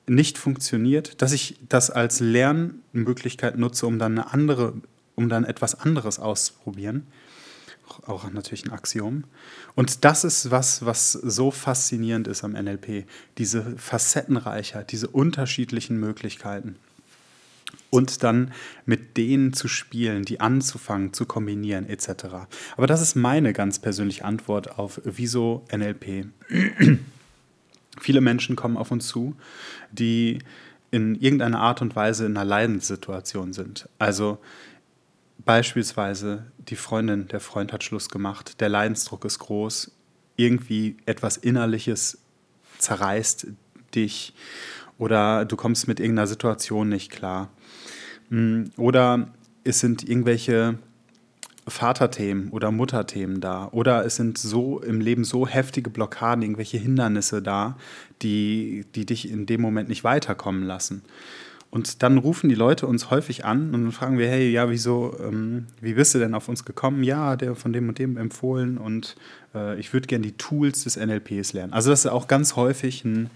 nicht 0.07 0.37
funktioniert, 0.37 1.21
dass 1.21 1.31
ich 1.31 1.57
das 1.69 1.89
als 1.89 2.19
Lernmöglichkeit 2.19 3.57
nutze, 3.57 3.87
um 3.87 3.99
dann 3.99 4.17
eine 4.17 4.33
andere, 4.33 4.73
um 5.15 5.29
dann 5.29 5.45
etwas 5.45 5.79
anderes 5.79 6.19
auszuprobieren. 6.19 7.07
Auch 8.05 8.29
natürlich 8.31 8.65
ein 8.65 8.71
Axiom. 8.71 9.25
Und 9.75 10.05
das 10.05 10.23
ist 10.23 10.49
was, 10.49 10.85
was 10.85 11.11
so 11.11 11.51
faszinierend 11.51 12.27
ist 12.27 12.43
am 12.43 12.53
NLP. 12.53 13.05
Diese 13.37 13.77
Facettenreichheit, 13.77 14.91
diese 14.91 15.07
unterschiedlichen 15.07 15.99
Möglichkeiten 15.99 16.77
und 17.91 18.23
dann 18.23 18.51
mit 18.85 19.17
denen 19.17 19.53
zu 19.53 19.67
spielen, 19.67 20.23
die 20.23 20.39
anzufangen, 20.39 21.13
zu 21.13 21.27
kombinieren 21.27 21.87
etc. 21.87 22.47
Aber 22.75 22.87
das 22.87 23.01
ist 23.01 23.15
meine 23.15 23.53
ganz 23.53 23.77
persönliche 23.77 24.25
Antwort 24.25 24.79
auf 24.79 24.99
wieso 25.03 25.65
NLP. 25.71 26.25
Viele 27.99 28.21
Menschen 28.21 28.55
kommen 28.55 28.77
auf 28.77 28.89
uns 28.89 29.07
zu, 29.07 29.35
die 29.91 30.39
in 30.89 31.15
irgendeiner 31.15 31.59
Art 31.59 31.81
und 31.81 31.95
Weise 31.95 32.25
in 32.25 32.35
einer 32.35 32.45
Leidenssituation 32.45 33.53
sind. 33.53 33.87
Also 33.99 34.39
beispielsweise 35.39 36.45
die 36.57 36.75
Freundin, 36.77 37.27
der 37.27 37.41
Freund 37.41 37.73
hat 37.73 37.83
Schluss 37.83 38.09
gemacht, 38.09 38.61
der 38.61 38.69
Leidensdruck 38.69 39.25
ist 39.25 39.39
groß, 39.39 39.91
irgendwie 40.37 40.97
etwas 41.05 41.37
Innerliches 41.37 42.19
zerreißt 42.77 43.47
dich 43.93 44.33
oder 45.01 45.45
du 45.45 45.55
kommst 45.55 45.87
mit 45.87 45.99
irgendeiner 45.99 46.27
Situation 46.27 46.87
nicht 46.87 47.11
klar. 47.11 47.49
Mm, 48.29 48.65
oder 48.77 49.29
es 49.63 49.79
sind 49.79 50.07
irgendwelche 50.07 50.77
Vaterthemen 51.67 52.49
oder 52.49 52.69
Mutterthemen 52.69 53.41
da. 53.41 53.67
Oder 53.71 54.05
es 54.05 54.15
sind 54.15 54.37
so 54.37 54.79
im 54.79 55.01
Leben 55.01 55.23
so 55.23 55.47
heftige 55.47 55.89
Blockaden, 55.89 56.43
irgendwelche 56.43 56.77
Hindernisse 56.77 57.41
da, 57.41 57.77
die, 58.21 58.85
die 58.93 59.07
dich 59.07 59.27
in 59.27 59.47
dem 59.47 59.61
Moment 59.61 59.89
nicht 59.89 60.03
weiterkommen 60.03 60.63
lassen. 60.63 61.01
Und 61.71 62.03
dann 62.03 62.17
rufen 62.19 62.49
die 62.49 62.55
Leute 62.55 62.85
uns 62.85 63.09
häufig 63.09 63.45
an 63.45 63.73
und 63.73 63.93
fragen 63.93 64.19
wir, 64.19 64.27
hey, 64.27 64.51
ja, 64.51 64.69
wieso, 64.69 65.17
ähm, 65.19 65.67
wie 65.79 65.93
bist 65.93 66.13
du 66.13 66.19
denn 66.19 66.35
auf 66.35 66.49
uns 66.49 66.65
gekommen? 66.65 67.01
Ja, 67.01 67.37
der 67.37 67.55
von 67.55 67.71
dem 67.73 67.87
und 67.87 67.97
dem 67.97 68.17
empfohlen 68.17 68.77
und 68.77 69.15
äh, 69.55 69.79
ich 69.79 69.93
würde 69.93 70.07
gerne 70.07 70.27
die 70.27 70.37
Tools 70.37 70.83
des 70.83 70.97
NLPs 70.97 71.53
lernen. 71.53 71.71
Also 71.71 71.89
das 71.89 72.03
ist 72.03 72.11
auch 72.11 72.27
ganz 72.27 72.57
häufig 72.57 73.05
ein, 73.05 73.29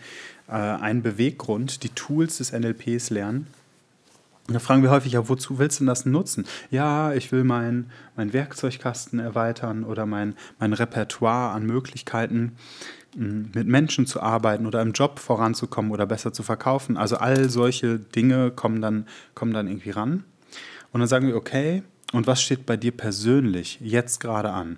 äh, 0.48 0.52
ein 0.52 1.02
Beweggrund, 1.02 1.84
die 1.84 1.90
Tools 1.90 2.38
des 2.38 2.52
NLPs 2.52 3.10
lernen. 3.10 3.48
Da 4.48 4.60
fragen 4.60 4.84
wir 4.84 4.92
häufig, 4.92 5.14
ja, 5.14 5.28
wozu 5.28 5.58
willst 5.58 5.80
du 5.80 5.86
das 5.86 6.06
nutzen? 6.06 6.46
Ja, 6.70 7.14
ich 7.14 7.32
will 7.32 7.44
meinen 7.44 7.90
mein 8.16 8.32
Werkzeugkasten 8.32 9.18
erweitern 9.18 9.84
oder 9.84 10.06
mein, 10.06 10.36
mein 10.60 10.74
Repertoire 10.74 11.52
an 11.52 11.66
Möglichkeiten, 11.66 12.56
mit 13.16 13.68
Menschen 13.68 14.06
zu 14.06 14.22
arbeiten 14.22 14.68
oder 14.68 14.82
im 14.82 14.92
Job 14.92 15.20
voranzukommen 15.20 15.92
oder 15.92 16.06
besser 16.06 16.34
zu 16.34 16.44
verkaufen. 16.44 16.98
Also 16.98 17.18
all 17.18 17.50
solche 17.50 17.98
Dinge 17.98 18.52
kommen 18.52 18.82
dann, 18.82 19.08
kommen 19.34 19.54
dann 19.54 19.68
irgendwie 19.68 19.92
ran. 19.92 20.25
Und 20.92 21.00
dann 21.00 21.08
sagen 21.08 21.28
wir, 21.28 21.36
okay, 21.36 21.82
und 22.12 22.28
was 22.28 22.42
steht 22.42 22.66
bei 22.66 22.78
dir 22.78 22.92
persönlich 22.92 23.80
jetzt 23.82 24.20
gerade 24.20 24.52
an? 24.52 24.78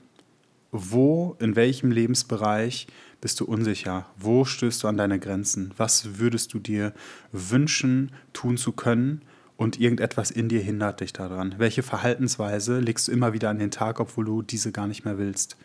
Wo, 0.72 1.36
in 1.40 1.56
welchem 1.56 1.92
Lebensbereich 1.92 2.88
bist 3.22 3.40
du 3.40 3.46
unsicher? 3.46 4.06
Wo 4.18 4.46
stößt 4.46 4.84
du 4.84 4.88
an 4.88 4.98
deine 4.98 5.20
Grenzen? 5.20 5.74
Was 5.78 6.20
würdest 6.20 6.54
du 6.54 6.60
dir 6.60 6.94
wünschen, 7.32 8.12
tun 8.34 8.58
zu 8.58 8.72
können? 8.72 9.22
und 9.58 9.80
irgendetwas 9.80 10.32
in 10.32 10.50
dir 10.50 10.62
hindert 10.62 11.02
dich 11.02 11.14
daran? 11.14 11.56
Welche 11.58 11.84
Verhaltensweise 11.84 12.80
legst 12.80 13.08
du 13.08 13.12
immer 13.12 13.34
wieder 13.34 13.50
an 13.50 13.60
den 13.60 13.72
Tag, 13.72 14.00
obwohl 14.00 14.26
du 14.26 14.42
diese 14.44 14.72
gar 14.72 14.88
nicht 14.88 15.04
mehr 15.04 15.18
willst? 15.18 15.58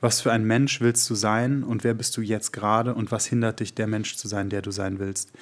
Was 0.00 0.20
für 0.20 0.32
ein 0.32 0.44
Mensch 0.44 0.80
willst 0.80 1.10
du 1.10 1.14
sein 1.14 1.64
und 1.64 1.84
wer 1.84 1.94
bist 1.94 2.16
du 2.16 2.22
jetzt 2.22 2.52
gerade 2.52 2.94
und 2.94 3.10
was 3.10 3.26
hindert 3.26 3.60
dich, 3.60 3.74
der 3.74 3.88
Mensch 3.88 4.16
zu 4.16 4.28
sein, 4.28 4.48
der 4.48 4.62
du 4.62 4.70
sein 4.70 4.98
willst? 4.98 5.32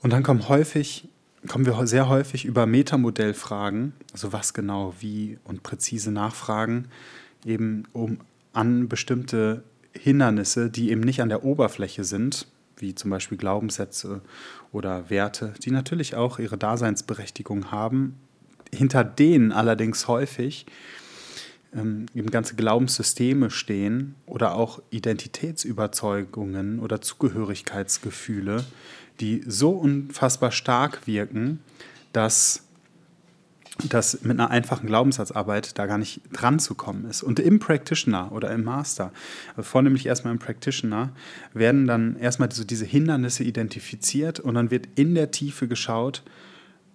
Und 0.00 0.12
dann 0.12 0.22
kommen 0.22 0.48
häufig, 0.48 1.08
kommen 1.48 1.66
wir 1.66 1.86
sehr 1.86 2.08
häufig 2.08 2.44
über 2.44 2.66
Metamodellfragen, 2.66 3.92
also 4.12 4.32
was 4.32 4.54
genau, 4.54 4.94
wie 5.00 5.38
und 5.44 5.64
präzise 5.64 6.12
Nachfragen, 6.12 6.86
eben 7.44 7.84
um 7.92 8.18
an 8.52 8.88
bestimmte 8.88 9.64
Hindernisse, 9.98 10.70
die 10.70 10.90
eben 10.90 11.00
nicht 11.00 11.20
an 11.22 11.28
der 11.28 11.44
Oberfläche 11.44 12.04
sind, 12.04 12.46
wie 12.76 12.94
zum 12.94 13.10
Beispiel 13.10 13.38
Glaubenssätze 13.38 14.20
oder 14.72 15.10
Werte, 15.10 15.54
die 15.64 15.70
natürlich 15.70 16.14
auch 16.14 16.38
ihre 16.38 16.56
Daseinsberechtigung 16.58 17.70
haben, 17.70 18.16
hinter 18.72 19.04
denen 19.04 19.52
allerdings 19.52 20.08
häufig 20.08 20.66
ähm, 21.74 22.06
eben 22.14 22.30
ganze 22.30 22.54
Glaubenssysteme 22.54 23.50
stehen 23.50 24.14
oder 24.26 24.54
auch 24.54 24.80
Identitätsüberzeugungen 24.90 26.80
oder 26.80 27.00
Zugehörigkeitsgefühle, 27.00 28.64
die 29.20 29.42
so 29.46 29.70
unfassbar 29.70 30.52
stark 30.52 31.06
wirken, 31.06 31.60
dass 32.12 32.67
dass 33.88 34.22
mit 34.22 34.32
einer 34.32 34.50
einfachen 34.50 34.86
Glaubenssatzarbeit 34.86 35.78
da 35.78 35.86
gar 35.86 35.98
nicht 35.98 36.20
dran 36.32 36.58
zu 36.58 36.74
kommen 36.74 37.04
ist. 37.04 37.22
Und 37.22 37.38
im 37.38 37.58
Practitioner 37.58 38.32
oder 38.32 38.50
im 38.50 38.64
Master, 38.64 39.12
vornehmlich 39.58 40.06
erstmal 40.06 40.32
im 40.32 40.38
Practitioner, 40.38 41.10
werden 41.54 41.86
dann 41.86 42.16
erstmal 42.16 42.50
so 42.50 42.64
diese 42.64 42.84
Hindernisse 42.84 43.44
identifiziert 43.44 44.40
und 44.40 44.54
dann 44.54 44.70
wird 44.70 44.88
in 44.96 45.14
der 45.14 45.30
Tiefe 45.30 45.68
geschaut, 45.68 46.22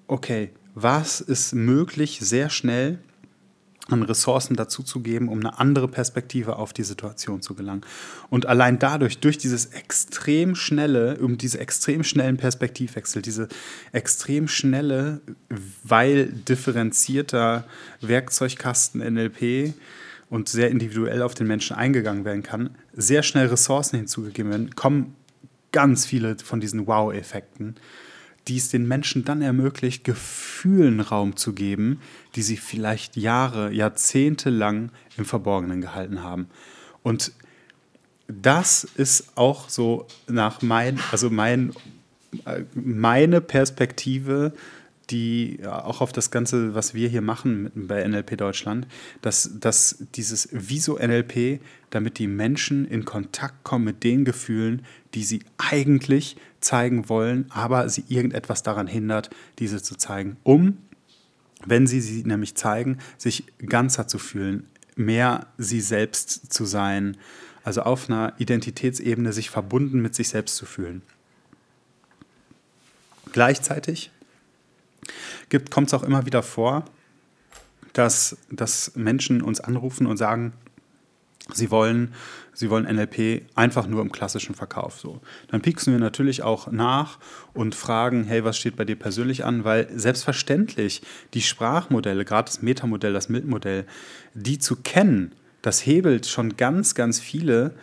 okay, 0.07 0.51
was 0.75 1.21
ist 1.21 1.53
möglich 1.53 2.19
sehr 2.21 2.49
schnell 2.49 2.99
an 3.89 4.03
Ressourcen 4.03 4.55
dazuzugeben, 4.55 5.27
um 5.27 5.39
eine 5.39 5.59
andere 5.59 5.87
Perspektive 5.87 6.55
auf 6.55 6.71
die 6.71 6.83
Situation 6.83 7.41
zu 7.41 7.53
gelangen. 7.53 7.81
Und 8.29 8.45
allein 8.45 8.79
dadurch, 8.79 9.19
durch 9.19 9.37
dieses 9.37 9.65
extrem 9.67 10.55
schnelle, 10.55 11.17
um 11.17 11.37
diese 11.37 11.59
extrem 11.59 12.03
schnellen 12.03 12.37
Perspektivwechsel, 12.37 13.21
diese 13.21 13.49
extrem 13.91 14.47
schnelle, 14.47 15.21
weil 15.83 16.27
differenzierter 16.27 17.65
Werkzeugkasten 17.99 19.01
NLP 19.01 19.73
und 20.29 20.47
sehr 20.47 20.71
individuell 20.71 21.21
auf 21.21 21.33
den 21.33 21.47
Menschen 21.47 21.75
eingegangen 21.75 22.23
werden 22.23 22.43
kann, 22.43 22.69
sehr 22.93 23.21
schnell 23.21 23.47
Ressourcen 23.47 23.97
hinzugegeben 23.97 24.49
werden, 24.49 24.75
kommen 24.75 25.15
ganz 25.73 26.05
viele 26.05 26.37
von 26.37 26.61
diesen 26.61 26.87
Wow-Effekten, 26.87 27.75
die 28.47 28.57
es 28.57 28.69
den 28.69 28.87
Menschen 28.87 29.23
dann 29.23 29.41
ermöglicht, 29.41 30.03
Gefühlen 30.03 30.99
Raum 30.99 31.35
zu 31.35 31.53
geben, 31.53 32.01
die 32.35 32.41
sie 32.41 32.57
vielleicht 32.57 33.15
Jahre, 33.15 33.71
Jahrzehnte 33.71 34.49
lang 34.49 34.91
im 35.17 35.25
Verborgenen 35.25 35.81
gehalten 35.81 36.23
haben. 36.23 36.47
Und 37.03 37.31
das 38.27 38.83
ist 38.83 39.37
auch 39.37 39.69
so 39.69 40.07
nach 40.27 40.61
mein, 40.61 40.99
also 41.11 41.29
mein, 41.29 41.73
äh, 42.45 42.63
meine 42.73 43.41
Perspektive 43.41 44.53
die 45.09 45.59
auch 45.65 46.01
auf 46.01 46.11
das 46.11 46.31
Ganze, 46.31 46.75
was 46.75 46.93
wir 46.93 47.09
hier 47.09 47.21
machen 47.21 47.71
bei 47.75 48.07
NLP 48.07 48.37
Deutschland, 48.37 48.87
dass, 49.21 49.51
dass 49.59 49.97
dieses 50.15 50.49
Wieso 50.51 50.97
NLP, 50.97 51.59
damit 51.89 52.19
die 52.19 52.27
Menschen 52.27 52.85
in 52.85 53.05
Kontakt 53.05 53.63
kommen 53.63 53.85
mit 53.85 54.03
den 54.03 54.25
Gefühlen, 54.25 54.85
die 55.13 55.23
sie 55.23 55.43
eigentlich 55.57 56.37
zeigen 56.61 57.09
wollen, 57.09 57.45
aber 57.49 57.89
sie 57.89 58.05
irgendetwas 58.07 58.63
daran 58.63 58.87
hindert, 58.87 59.29
diese 59.59 59.81
zu 59.81 59.95
zeigen, 59.95 60.37
um, 60.43 60.77
wenn 61.65 61.87
sie 61.87 62.01
sie 62.01 62.23
nämlich 62.23 62.55
zeigen, 62.55 62.99
sich 63.17 63.45
ganzer 63.65 64.07
zu 64.07 64.17
fühlen, 64.17 64.67
mehr 64.95 65.47
sie 65.57 65.81
selbst 65.81 66.53
zu 66.53 66.65
sein, 66.65 67.17
also 67.63 67.81
auf 67.83 68.09
einer 68.09 68.33
Identitätsebene 68.37 69.33
sich 69.33 69.49
verbunden 69.49 70.01
mit 70.01 70.15
sich 70.15 70.29
selbst 70.29 70.55
zu 70.55 70.65
fühlen. 70.65 71.01
Gleichzeitig 73.31 74.11
kommt 75.69 75.87
es 75.87 75.93
auch 75.93 76.03
immer 76.03 76.25
wieder 76.25 76.43
vor, 76.43 76.85
dass, 77.93 78.37
dass 78.51 78.95
Menschen 78.95 79.41
uns 79.41 79.59
anrufen 79.59 80.07
und 80.07 80.17
sagen, 80.17 80.53
sie 81.51 81.71
wollen, 81.71 82.13
sie 82.53 82.69
wollen 82.69 82.85
NLP 82.85 83.43
einfach 83.55 83.87
nur 83.87 84.01
im 84.01 84.11
klassischen 84.11 84.55
Verkauf. 84.55 84.99
So. 84.99 85.21
Dann 85.49 85.61
pieksen 85.61 85.93
wir 85.93 85.99
natürlich 85.99 86.41
auch 86.41 86.71
nach 86.71 87.19
und 87.53 87.75
fragen, 87.75 88.23
hey, 88.23 88.43
was 88.43 88.57
steht 88.57 88.75
bei 88.75 88.85
dir 88.85 88.95
persönlich 88.95 89.43
an? 89.45 89.63
Weil 89.63 89.87
selbstverständlich 89.95 91.01
die 91.33 91.41
Sprachmodelle, 91.41 92.25
gerade 92.25 92.45
das 92.45 92.61
Metamodell, 92.61 93.13
das 93.13 93.29
MILT-Modell, 93.29 93.85
die 94.33 94.59
zu 94.59 94.77
kennen, 94.77 95.33
das 95.61 95.85
hebelt 95.85 96.27
schon 96.27 96.57
ganz, 96.57 96.95
ganz 96.95 97.19
viele 97.19 97.73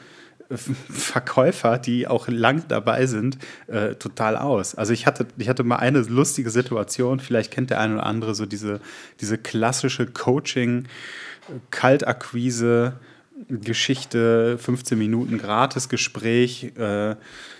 Verkäufer, 0.56 1.78
die 1.78 2.08
auch 2.08 2.28
lang 2.28 2.64
dabei 2.68 3.06
sind, 3.06 3.38
äh, 3.68 3.94
total 3.94 4.36
aus. 4.36 4.74
Also 4.74 4.92
ich 4.92 5.06
hatte, 5.06 5.26
ich 5.38 5.48
hatte 5.48 5.62
mal 5.62 5.76
eine 5.76 6.00
lustige 6.00 6.50
Situation, 6.50 7.20
vielleicht 7.20 7.52
kennt 7.52 7.70
der 7.70 7.80
eine 7.80 7.94
oder 7.94 8.06
andere 8.06 8.34
so 8.34 8.46
diese, 8.46 8.80
diese 9.20 9.38
klassische 9.38 10.06
Coaching, 10.06 10.86
Kaltakquise, 11.70 12.94
Geschichte, 13.48 14.58
15 14.58 14.98
Minuten 14.98 15.38
Gratis-Gespräch. 15.38 16.72
Äh, 16.76 17.16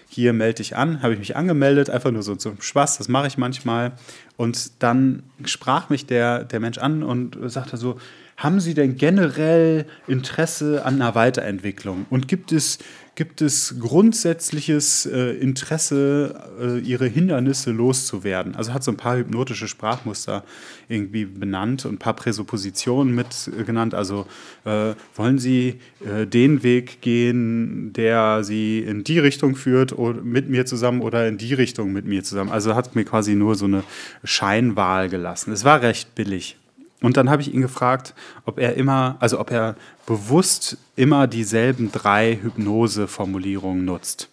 hier 0.08 0.32
melde 0.32 0.56
dich 0.56 0.76
an, 0.76 1.02
habe 1.02 1.12
ich 1.12 1.20
mich 1.20 1.36
angemeldet, 1.36 1.88
einfach 1.88 2.10
nur 2.10 2.24
so 2.24 2.34
zum 2.34 2.60
Spaß, 2.60 2.98
das 2.98 3.08
mache 3.08 3.28
ich 3.28 3.38
manchmal. 3.38 3.92
Und 4.36 4.82
dann 4.82 5.22
sprach 5.44 5.88
mich 5.88 6.06
der, 6.06 6.42
der 6.42 6.58
Mensch 6.58 6.78
an 6.78 7.04
und 7.04 7.38
sagte 7.48 7.76
so, 7.76 8.00
haben 8.40 8.58
Sie 8.58 8.72
denn 8.72 8.96
generell 8.96 9.84
Interesse 10.06 10.86
an 10.86 10.94
einer 10.94 11.14
Weiterentwicklung? 11.14 12.06
Und 12.08 12.26
gibt 12.26 12.52
es, 12.52 12.78
gibt 13.14 13.42
es 13.42 13.76
grundsätzliches 13.78 15.04
äh, 15.04 15.32
Interesse, 15.32 16.50
äh, 16.58 16.78
Ihre 16.78 17.06
Hindernisse 17.06 17.70
loszuwerden? 17.70 18.54
Also 18.54 18.72
hat 18.72 18.82
so 18.82 18.92
ein 18.92 18.96
paar 18.96 19.18
hypnotische 19.18 19.68
Sprachmuster 19.68 20.42
irgendwie 20.88 21.26
benannt 21.26 21.84
und 21.84 21.96
ein 21.96 21.98
paar 21.98 22.16
Präsuppositionen 22.16 23.14
mit 23.14 23.50
äh, 23.58 23.62
genannt. 23.62 23.92
Also 23.92 24.26
äh, 24.64 24.94
wollen 25.14 25.38
Sie 25.38 25.78
äh, 26.02 26.26
den 26.26 26.62
Weg 26.62 27.02
gehen, 27.02 27.92
der 27.92 28.42
Sie 28.42 28.78
in 28.78 29.04
die 29.04 29.18
Richtung 29.18 29.54
führt 29.54 29.92
oder 29.92 30.22
mit 30.22 30.48
mir 30.48 30.64
zusammen 30.64 31.02
oder 31.02 31.28
in 31.28 31.36
die 31.36 31.52
Richtung 31.52 31.92
mit 31.92 32.06
mir 32.06 32.24
zusammen? 32.24 32.50
Also 32.50 32.74
hat 32.74 32.96
mir 32.96 33.04
quasi 33.04 33.34
nur 33.34 33.54
so 33.54 33.66
eine 33.66 33.84
Scheinwahl 34.24 35.10
gelassen. 35.10 35.52
Es 35.52 35.66
war 35.66 35.82
recht 35.82 36.14
billig. 36.14 36.56
Und 37.02 37.16
dann 37.16 37.30
habe 37.30 37.42
ich 37.42 37.54
ihn 37.54 37.62
gefragt, 37.62 38.14
ob 38.44 38.58
er 38.58 38.74
immer, 38.74 39.16
also 39.20 39.40
ob 39.40 39.50
er 39.50 39.76
bewusst 40.06 40.76
immer 40.96 41.26
dieselben 41.26 41.90
drei 41.90 42.38
Hypnose-Formulierungen 42.42 43.84
nutzt. 43.84 44.28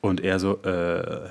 Und 0.00 0.20
er 0.20 0.38
so, 0.38 0.62
äh, 0.62 1.30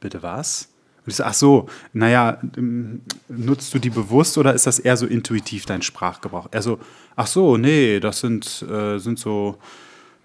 bitte 0.00 0.22
was? 0.22 0.68
Und 1.04 1.10
ich 1.10 1.16
so, 1.16 1.24
ach 1.24 1.34
so, 1.34 1.68
naja, 1.92 2.40
ähm, 2.56 3.00
nutzt 3.28 3.72
du 3.72 3.78
die 3.78 3.90
bewusst 3.90 4.36
oder 4.38 4.52
ist 4.54 4.66
das 4.66 4.78
eher 4.78 4.96
so 4.96 5.06
intuitiv 5.06 5.64
dein 5.64 5.82
Sprachgebrauch? 5.82 6.48
Er 6.50 6.62
so, 6.62 6.78
ach 7.14 7.26
so, 7.26 7.56
nee, 7.56 8.00
das 8.00 8.20
sind, 8.20 8.62
äh, 8.68 8.98
sind 8.98 9.18
so, 9.18 9.56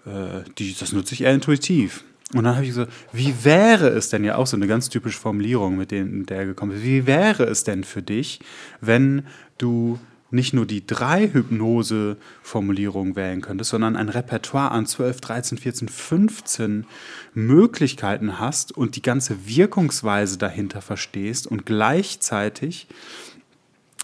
äh, 0.04 0.42
die, 0.58 0.76
das 0.78 0.92
nutze 0.92 1.14
ich 1.14 1.22
eher 1.22 1.32
intuitiv. 1.32 2.04
Und 2.34 2.44
dann 2.44 2.54
habe 2.54 2.64
ich 2.64 2.70
gesagt, 2.70 2.92
wie 3.12 3.34
wäre 3.44 3.88
es 3.88 4.08
denn 4.08 4.24
ja 4.24 4.36
auch 4.36 4.46
so 4.46 4.56
eine 4.56 4.66
ganz 4.66 4.88
typische 4.88 5.18
Formulierung, 5.18 5.76
mit 5.76 5.90
der 5.90 6.06
er 6.30 6.46
gekommen 6.46 6.72
ist, 6.72 6.82
wie 6.82 7.06
wäre 7.06 7.44
es 7.44 7.62
denn 7.62 7.84
für 7.84 8.02
dich, 8.02 8.40
wenn 8.80 9.24
du 9.62 9.98
nicht 10.32 10.54
nur 10.54 10.64
die 10.66 10.86
drei 10.86 11.28
Hypnose-Formulierungen 11.28 13.16
wählen 13.16 13.42
könntest, 13.42 13.70
sondern 13.70 13.96
ein 13.96 14.08
Repertoire 14.08 14.70
an 14.70 14.86
12, 14.86 15.20
13, 15.20 15.58
14, 15.58 15.88
15 15.88 16.86
Möglichkeiten 17.34 18.38
hast 18.38 18.72
und 18.72 18.96
die 18.96 19.02
ganze 19.02 19.46
Wirkungsweise 19.46 20.38
dahinter 20.38 20.80
verstehst 20.80 21.46
und 21.46 21.66
gleichzeitig 21.66 22.88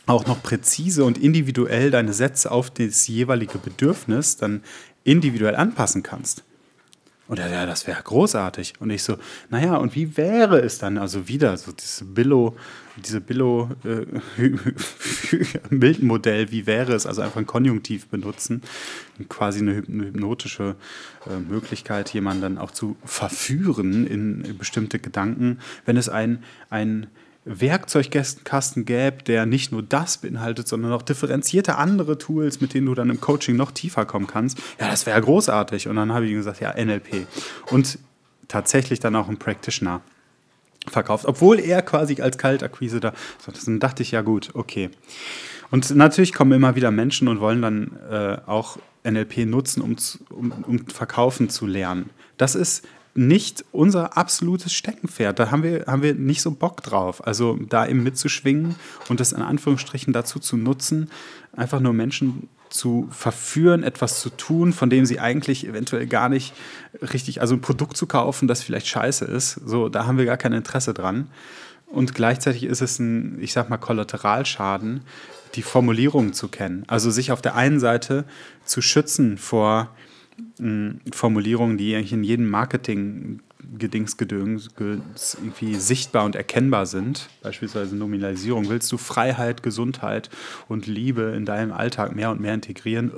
auch 0.06 0.26
noch 0.26 0.42
präzise 0.42 1.04
und 1.04 1.18
individuell 1.18 1.90
deine 1.90 2.12
Sätze 2.12 2.50
auf 2.50 2.70
das 2.70 3.08
jeweilige 3.08 3.58
Bedürfnis 3.58 4.36
dann 4.36 4.62
individuell 5.04 5.56
anpassen 5.56 6.02
kannst. 6.02 6.44
Und 7.28 7.38
er, 7.38 7.50
ja, 7.50 7.66
das 7.66 7.86
wäre 7.86 8.02
großartig. 8.02 8.74
Und 8.80 8.88
ich 8.88 9.02
so, 9.02 9.18
naja, 9.50 9.76
und 9.76 9.94
wie 9.94 10.16
wäre 10.16 10.60
es 10.60 10.78
dann? 10.78 10.96
Also 10.96 11.28
wieder 11.28 11.58
so 11.58 11.72
diese 11.72 12.06
Billo, 12.06 12.56
diese 12.96 13.20
Billo 13.20 13.68
äh, 13.84 14.06
Milton-Modell, 15.70 16.50
wie 16.50 16.66
wäre 16.66 16.94
es? 16.94 17.06
Also 17.06 17.20
einfach 17.20 17.36
ein 17.36 17.46
Konjunktiv 17.46 18.06
benutzen, 18.06 18.62
quasi 19.28 19.60
eine, 19.60 19.76
hypnotische 19.76 20.74
äh, 21.26 21.38
Möglichkeit, 21.38 22.08
jemanden 22.14 22.40
dann 22.40 22.58
auch 22.58 22.70
zu 22.70 22.96
verführen 23.04 24.06
in 24.06 24.56
bestimmte 24.56 24.98
Gedanken, 24.98 25.58
wenn 25.84 25.98
es 25.98 26.08
ein, 26.08 26.42
ein 26.70 27.08
Werkzeugkasten 27.48 28.84
gäbe, 28.84 29.22
der 29.24 29.46
nicht 29.46 29.72
nur 29.72 29.82
das 29.82 30.18
beinhaltet, 30.18 30.68
sondern 30.68 30.92
auch 30.92 31.02
differenzierte 31.02 31.76
andere 31.76 32.18
Tools, 32.18 32.60
mit 32.60 32.74
denen 32.74 32.86
du 32.86 32.94
dann 32.94 33.10
im 33.10 33.20
Coaching 33.20 33.56
noch 33.56 33.70
tiefer 33.70 34.04
kommen 34.04 34.26
kannst, 34.26 34.58
ja, 34.78 34.88
das 34.88 35.06
wäre 35.06 35.20
großartig. 35.20 35.88
Und 35.88 35.96
dann 35.96 36.12
habe 36.12 36.26
ich 36.26 36.32
ihm 36.32 36.38
gesagt, 36.38 36.60
ja, 36.60 36.72
NLP. 36.72 37.26
Und 37.70 37.98
tatsächlich 38.48 39.00
dann 39.00 39.16
auch 39.16 39.28
ein 39.28 39.38
Practitioner 39.38 40.00
verkauft, 40.86 41.26
obwohl 41.26 41.58
er 41.60 41.82
quasi 41.82 42.20
als 42.20 42.38
Kaltakquise 42.38 43.00
da, 43.00 43.12
dann 43.66 43.80
dachte 43.80 44.02
ich, 44.02 44.10
ja 44.12 44.22
gut, 44.22 44.50
okay. 44.54 44.90
Und 45.70 45.94
natürlich 45.94 46.32
kommen 46.32 46.52
immer 46.52 46.76
wieder 46.76 46.90
Menschen 46.90 47.28
und 47.28 47.40
wollen 47.40 47.60
dann 47.60 47.98
äh, 48.10 48.38
auch 48.46 48.78
NLP 49.04 49.46
nutzen, 49.46 49.82
um, 49.82 49.96
um, 50.30 50.52
um 50.66 50.86
verkaufen 50.86 51.50
zu 51.50 51.66
lernen. 51.66 52.10
Das 52.38 52.54
ist 52.54 52.86
nicht 53.14 53.64
unser 53.72 54.16
absolutes 54.16 54.72
Steckenpferd. 54.72 55.38
Da 55.38 55.50
haben 55.50 55.62
wir, 55.62 55.84
haben 55.86 56.02
wir 56.02 56.14
nicht 56.14 56.42
so 56.42 56.50
Bock 56.52 56.82
drauf. 56.82 57.26
Also 57.26 57.58
da 57.68 57.86
eben 57.86 58.02
mitzuschwingen 58.02 58.76
und 59.08 59.20
das 59.20 59.32
in 59.32 59.42
Anführungsstrichen 59.42 60.12
dazu 60.12 60.38
zu 60.38 60.56
nutzen, 60.56 61.10
einfach 61.56 61.80
nur 61.80 61.92
Menschen 61.92 62.48
zu 62.70 63.08
verführen, 63.10 63.82
etwas 63.82 64.20
zu 64.20 64.30
tun, 64.30 64.72
von 64.72 64.90
dem 64.90 65.06
sie 65.06 65.20
eigentlich 65.20 65.66
eventuell 65.66 66.06
gar 66.06 66.28
nicht 66.28 66.52
richtig, 67.12 67.40
also 67.40 67.54
ein 67.54 67.60
Produkt 67.60 67.96
zu 67.96 68.06
kaufen, 68.06 68.46
das 68.46 68.62
vielleicht 68.62 68.86
scheiße 68.86 69.24
ist. 69.24 69.60
So, 69.64 69.88
da 69.88 70.06
haben 70.06 70.18
wir 70.18 70.26
gar 70.26 70.36
kein 70.36 70.52
Interesse 70.52 70.94
dran. 70.94 71.28
Und 71.86 72.14
gleichzeitig 72.14 72.64
ist 72.64 72.82
es 72.82 72.98
ein, 72.98 73.38
ich 73.40 73.52
sag 73.52 73.70
mal, 73.70 73.78
Kollateralschaden, 73.78 75.00
die 75.54 75.62
Formulierungen 75.62 76.34
zu 76.34 76.48
kennen. 76.48 76.84
Also 76.86 77.10
sich 77.10 77.32
auf 77.32 77.40
der 77.40 77.54
einen 77.54 77.80
Seite 77.80 78.24
zu 78.64 78.82
schützen 78.82 79.38
vor 79.38 79.90
Formulierungen, 81.12 81.78
die 81.78 81.94
eigentlich 81.94 82.12
in 82.12 82.24
jedem 82.24 82.48
Marketing 82.48 83.40
Gedingsgedöns 83.76 84.70
irgendwie 85.40 85.74
sichtbar 85.74 86.24
und 86.24 86.36
erkennbar 86.36 86.86
sind, 86.86 87.28
beispielsweise 87.42 87.96
Nominalisierung, 87.96 88.68
willst 88.68 88.90
du 88.90 88.98
Freiheit, 88.98 89.62
Gesundheit 89.62 90.30
und 90.68 90.86
Liebe 90.86 91.34
in 91.36 91.44
deinem 91.44 91.72
Alltag 91.72 92.14
mehr 92.14 92.30
und 92.30 92.40
mehr 92.40 92.54
integrieren? 92.54 93.12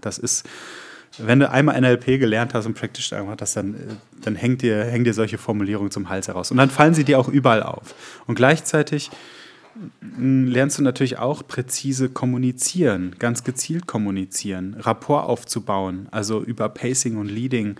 Das 0.00 0.18
ist, 0.18 0.46
wenn 1.18 1.40
du 1.40 1.50
einmal 1.50 1.80
NLP 1.80 2.18
gelernt 2.18 2.54
hast 2.54 2.66
und 2.66 2.74
praktisch 2.74 3.12
einfach 3.12 3.36
das, 3.36 3.54
dann, 3.54 3.76
dann 4.20 4.36
hängt 4.36 4.62
dir, 4.62 4.84
hängen 4.84 5.04
dir 5.04 5.14
solche 5.14 5.38
Formulierungen 5.38 5.90
zum 5.90 6.08
Hals 6.08 6.28
heraus. 6.28 6.50
Und 6.50 6.58
dann 6.58 6.70
fallen 6.70 6.94
sie 6.94 7.04
dir 7.04 7.18
auch 7.18 7.28
überall 7.28 7.62
auf. 7.62 7.94
Und 8.26 8.34
gleichzeitig 8.34 9.10
lernst 10.18 10.78
du 10.78 10.82
natürlich 10.82 11.18
auch 11.18 11.46
präzise 11.46 12.08
kommunizieren, 12.08 13.16
ganz 13.18 13.42
gezielt 13.42 13.86
kommunizieren, 13.86 14.74
Rapport 14.78 15.26
aufzubauen, 15.26 16.08
also 16.12 16.42
über 16.42 16.68
Pacing 16.68 17.16
und 17.16 17.28
Leading 17.28 17.76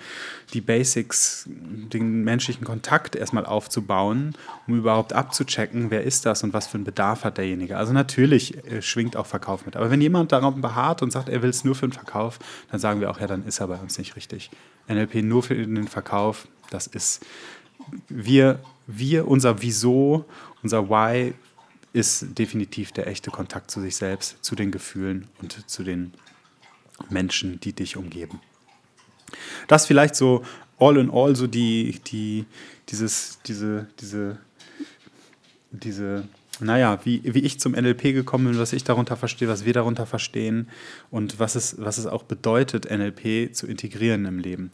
die 0.52 0.60
Basics, 0.60 1.48
den 1.48 2.24
menschlichen 2.24 2.64
Kontakt 2.64 3.14
erstmal 3.16 3.46
aufzubauen, 3.46 4.34
um 4.66 4.76
überhaupt 4.76 5.12
abzuchecken, 5.12 5.90
wer 5.90 6.02
ist 6.02 6.26
das 6.26 6.42
und 6.42 6.52
was 6.52 6.66
für 6.66 6.74
einen 6.74 6.84
Bedarf 6.84 7.24
hat 7.24 7.38
derjenige. 7.38 7.76
Also 7.76 7.92
natürlich 7.92 8.64
äh, 8.64 8.82
schwingt 8.82 9.16
auch 9.16 9.26
Verkauf 9.26 9.64
mit. 9.64 9.76
Aber 9.76 9.90
wenn 9.90 10.00
jemand 10.00 10.32
darauf 10.32 10.54
beharrt 10.56 11.02
und 11.02 11.12
sagt, 11.12 11.28
er 11.28 11.42
will 11.42 11.50
es 11.50 11.64
nur 11.64 11.74
für 11.74 11.86
den 11.86 11.92
Verkauf, 11.92 12.38
dann 12.70 12.80
sagen 12.80 13.00
wir 13.00 13.10
auch, 13.10 13.20
ja, 13.20 13.26
dann 13.26 13.44
ist 13.46 13.60
er 13.60 13.68
bei 13.68 13.76
uns 13.76 13.98
nicht 13.98 14.16
richtig. 14.16 14.50
NLP 14.88 15.22
nur 15.22 15.42
für 15.42 15.54
den 15.54 15.88
Verkauf, 15.88 16.48
das 16.70 16.86
ist 16.86 17.24
wir 18.08 18.60
wir, 18.86 19.28
unser 19.28 19.62
Wieso, 19.62 20.24
unser 20.62 20.88
Why 20.88 21.34
ist 21.94 22.36
definitiv 22.38 22.92
der 22.92 23.06
echte 23.06 23.30
Kontakt 23.30 23.70
zu 23.70 23.80
sich 23.80 23.96
selbst, 23.96 24.36
zu 24.42 24.56
den 24.56 24.72
Gefühlen 24.72 25.28
und 25.40 25.70
zu 25.70 25.84
den 25.84 26.12
Menschen, 27.08 27.60
die 27.60 27.72
dich 27.72 27.96
umgeben. 27.96 28.40
Das 29.68 29.86
vielleicht 29.86 30.16
so 30.16 30.44
all 30.78 30.96
in 30.98 31.10
all 31.10 31.36
so 31.36 31.46
die, 31.46 32.00
die, 32.06 32.46
dieses, 32.88 33.38
diese, 33.46 33.86
diese, 34.00 34.38
diese, 35.70 36.28
naja, 36.58 36.98
wie, 37.04 37.22
wie 37.24 37.40
ich 37.40 37.60
zum 37.60 37.72
NLP 37.72 38.02
gekommen 38.02 38.50
bin, 38.50 38.58
was 38.58 38.72
ich 38.72 38.82
darunter 38.82 39.16
verstehe, 39.16 39.48
was 39.48 39.64
wir 39.64 39.72
darunter 39.72 40.04
verstehen 40.04 40.68
und 41.12 41.38
was 41.38 41.54
es, 41.54 41.76
was 41.78 41.98
es 41.98 42.06
auch 42.06 42.24
bedeutet, 42.24 42.90
NLP 42.90 43.54
zu 43.54 43.68
integrieren 43.68 44.24
im 44.24 44.40
Leben. 44.40 44.72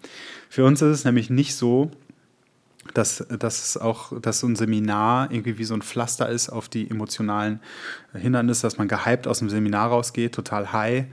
Für 0.48 0.64
uns 0.64 0.80
ist 0.80 0.88
es 0.88 1.04
nämlich 1.04 1.28
nicht 1.28 1.54
so, 1.54 1.90
dass, 2.94 3.24
dass 3.28 3.76
auch 3.76 4.18
dass 4.20 4.40
so 4.40 4.46
ein 4.46 4.56
Seminar 4.56 5.30
irgendwie 5.30 5.58
wie 5.58 5.64
so 5.64 5.74
ein 5.74 5.82
Pflaster 5.82 6.28
ist 6.28 6.48
auf 6.48 6.68
die 6.68 6.90
emotionalen 6.90 7.60
Hindernisse, 8.12 8.62
dass 8.62 8.78
man 8.78 8.88
gehypt 8.88 9.26
aus 9.26 9.38
dem 9.38 9.48
Seminar 9.48 9.88
rausgeht, 9.88 10.34
total 10.34 10.72
high 10.72 11.06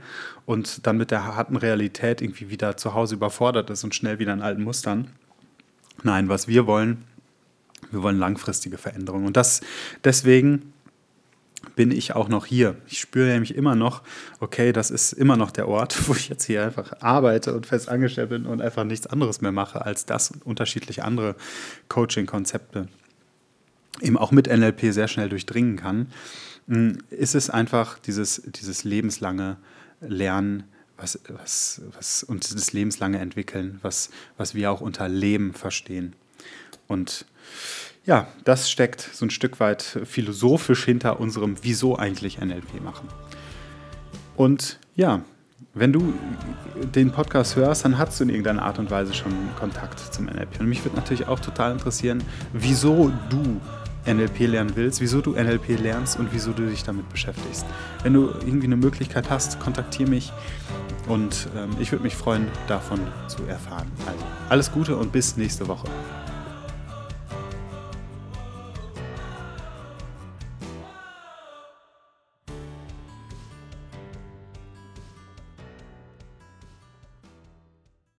und 0.46 0.86
dann 0.86 0.96
mit 0.96 1.10
der 1.10 1.24
harten 1.24 1.56
Realität 1.56 2.22
irgendwie 2.22 2.50
wieder 2.50 2.76
zu 2.76 2.94
Hause 2.94 3.14
überfordert 3.14 3.70
ist 3.70 3.84
und 3.84 3.94
schnell 3.94 4.18
wieder 4.18 4.32
in 4.32 4.42
alten 4.42 4.62
Mustern. 4.62 5.10
Nein, 6.02 6.28
was 6.28 6.48
wir 6.48 6.66
wollen, 6.66 7.04
wir 7.90 8.02
wollen 8.02 8.18
langfristige 8.18 8.78
Veränderungen. 8.78 9.26
Und 9.26 9.36
das 9.36 9.60
deswegen 10.04 10.72
bin 11.78 11.92
ich 11.92 12.16
auch 12.16 12.28
noch 12.28 12.44
hier. 12.44 12.74
Ich 12.88 12.98
spüre 12.98 13.28
nämlich 13.28 13.54
immer 13.54 13.76
noch, 13.76 14.02
okay, 14.40 14.72
das 14.72 14.90
ist 14.90 15.12
immer 15.12 15.36
noch 15.36 15.52
der 15.52 15.68
Ort, 15.68 15.96
wo 16.08 16.12
ich 16.12 16.28
jetzt 16.28 16.42
hier 16.42 16.64
einfach 16.64 16.92
arbeite 17.02 17.54
und 17.54 17.66
fest 17.66 17.88
angestellt 17.88 18.30
bin 18.30 18.46
und 18.46 18.60
einfach 18.60 18.82
nichts 18.82 19.06
anderes 19.06 19.42
mehr 19.42 19.52
mache 19.52 19.86
als 19.86 20.04
das 20.04 20.32
und 20.32 20.44
unterschiedliche 20.44 21.04
andere 21.04 21.36
Coaching-Konzepte 21.88 22.88
eben 24.00 24.18
auch 24.18 24.32
mit 24.32 24.48
NLP 24.48 24.92
sehr 24.92 25.06
schnell 25.06 25.28
durchdringen 25.28 25.76
kann, 25.76 26.08
hm, 26.66 26.98
ist 27.10 27.36
es 27.36 27.48
einfach 27.48 28.00
dieses, 28.00 28.42
dieses 28.44 28.82
lebenslange 28.82 29.56
Lernen, 30.00 30.64
was, 30.96 31.20
was, 31.28 31.80
was, 31.94 32.24
und 32.24 32.52
das 32.52 32.72
lebenslange 32.72 33.20
Entwickeln, 33.20 33.78
was, 33.82 34.10
was 34.36 34.56
wir 34.56 34.72
auch 34.72 34.80
unter 34.80 35.08
Leben 35.08 35.52
verstehen. 35.52 36.14
Und 36.88 37.24
ja, 38.08 38.26
das 38.44 38.70
steckt 38.70 39.02
so 39.12 39.26
ein 39.26 39.30
Stück 39.30 39.60
weit 39.60 39.82
philosophisch 39.82 40.82
hinter 40.86 41.20
unserem 41.20 41.56
Wieso 41.60 41.96
eigentlich 41.96 42.40
NLP 42.40 42.82
machen. 42.82 43.06
Und 44.34 44.78
ja, 44.96 45.20
wenn 45.74 45.92
du 45.92 46.14
den 46.94 47.12
Podcast 47.12 47.56
hörst, 47.56 47.84
dann 47.84 47.98
hast 47.98 48.18
du 48.18 48.24
in 48.24 48.30
irgendeiner 48.30 48.62
Art 48.62 48.78
und 48.78 48.90
Weise 48.90 49.12
schon 49.12 49.32
Kontakt 49.58 50.00
zum 50.00 50.24
NLP. 50.24 50.58
Und 50.58 50.70
mich 50.70 50.82
würde 50.86 50.96
natürlich 50.96 51.28
auch 51.28 51.38
total 51.38 51.70
interessieren, 51.72 52.24
wieso 52.54 53.12
du 53.28 53.60
NLP 54.10 54.40
lernen 54.46 54.72
willst, 54.74 55.02
wieso 55.02 55.20
du 55.20 55.32
NLP 55.32 55.78
lernst 55.78 56.18
und 56.18 56.32
wieso 56.32 56.52
du 56.52 56.64
dich 56.66 56.84
damit 56.84 57.10
beschäftigst. 57.10 57.66
Wenn 58.02 58.14
du 58.14 58.30
irgendwie 58.40 58.68
eine 58.68 58.76
Möglichkeit 58.76 59.28
hast, 59.28 59.60
kontaktiere 59.60 60.08
mich 60.08 60.32
und 61.08 61.48
ähm, 61.54 61.76
ich 61.78 61.92
würde 61.92 62.04
mich 62.04 62.16
freuen, 62.16 62.46
davon 62.68 63.00
zu 63.26 63.44
erfahren. 63.44 63.92
Also 64.06 64.24
alles 64.48 64.72
Gute 64.72 64.96
und 64.96 65.12
bis 65.12 65.36
nächste 65.36 65.68
Woche. 65.68 65.88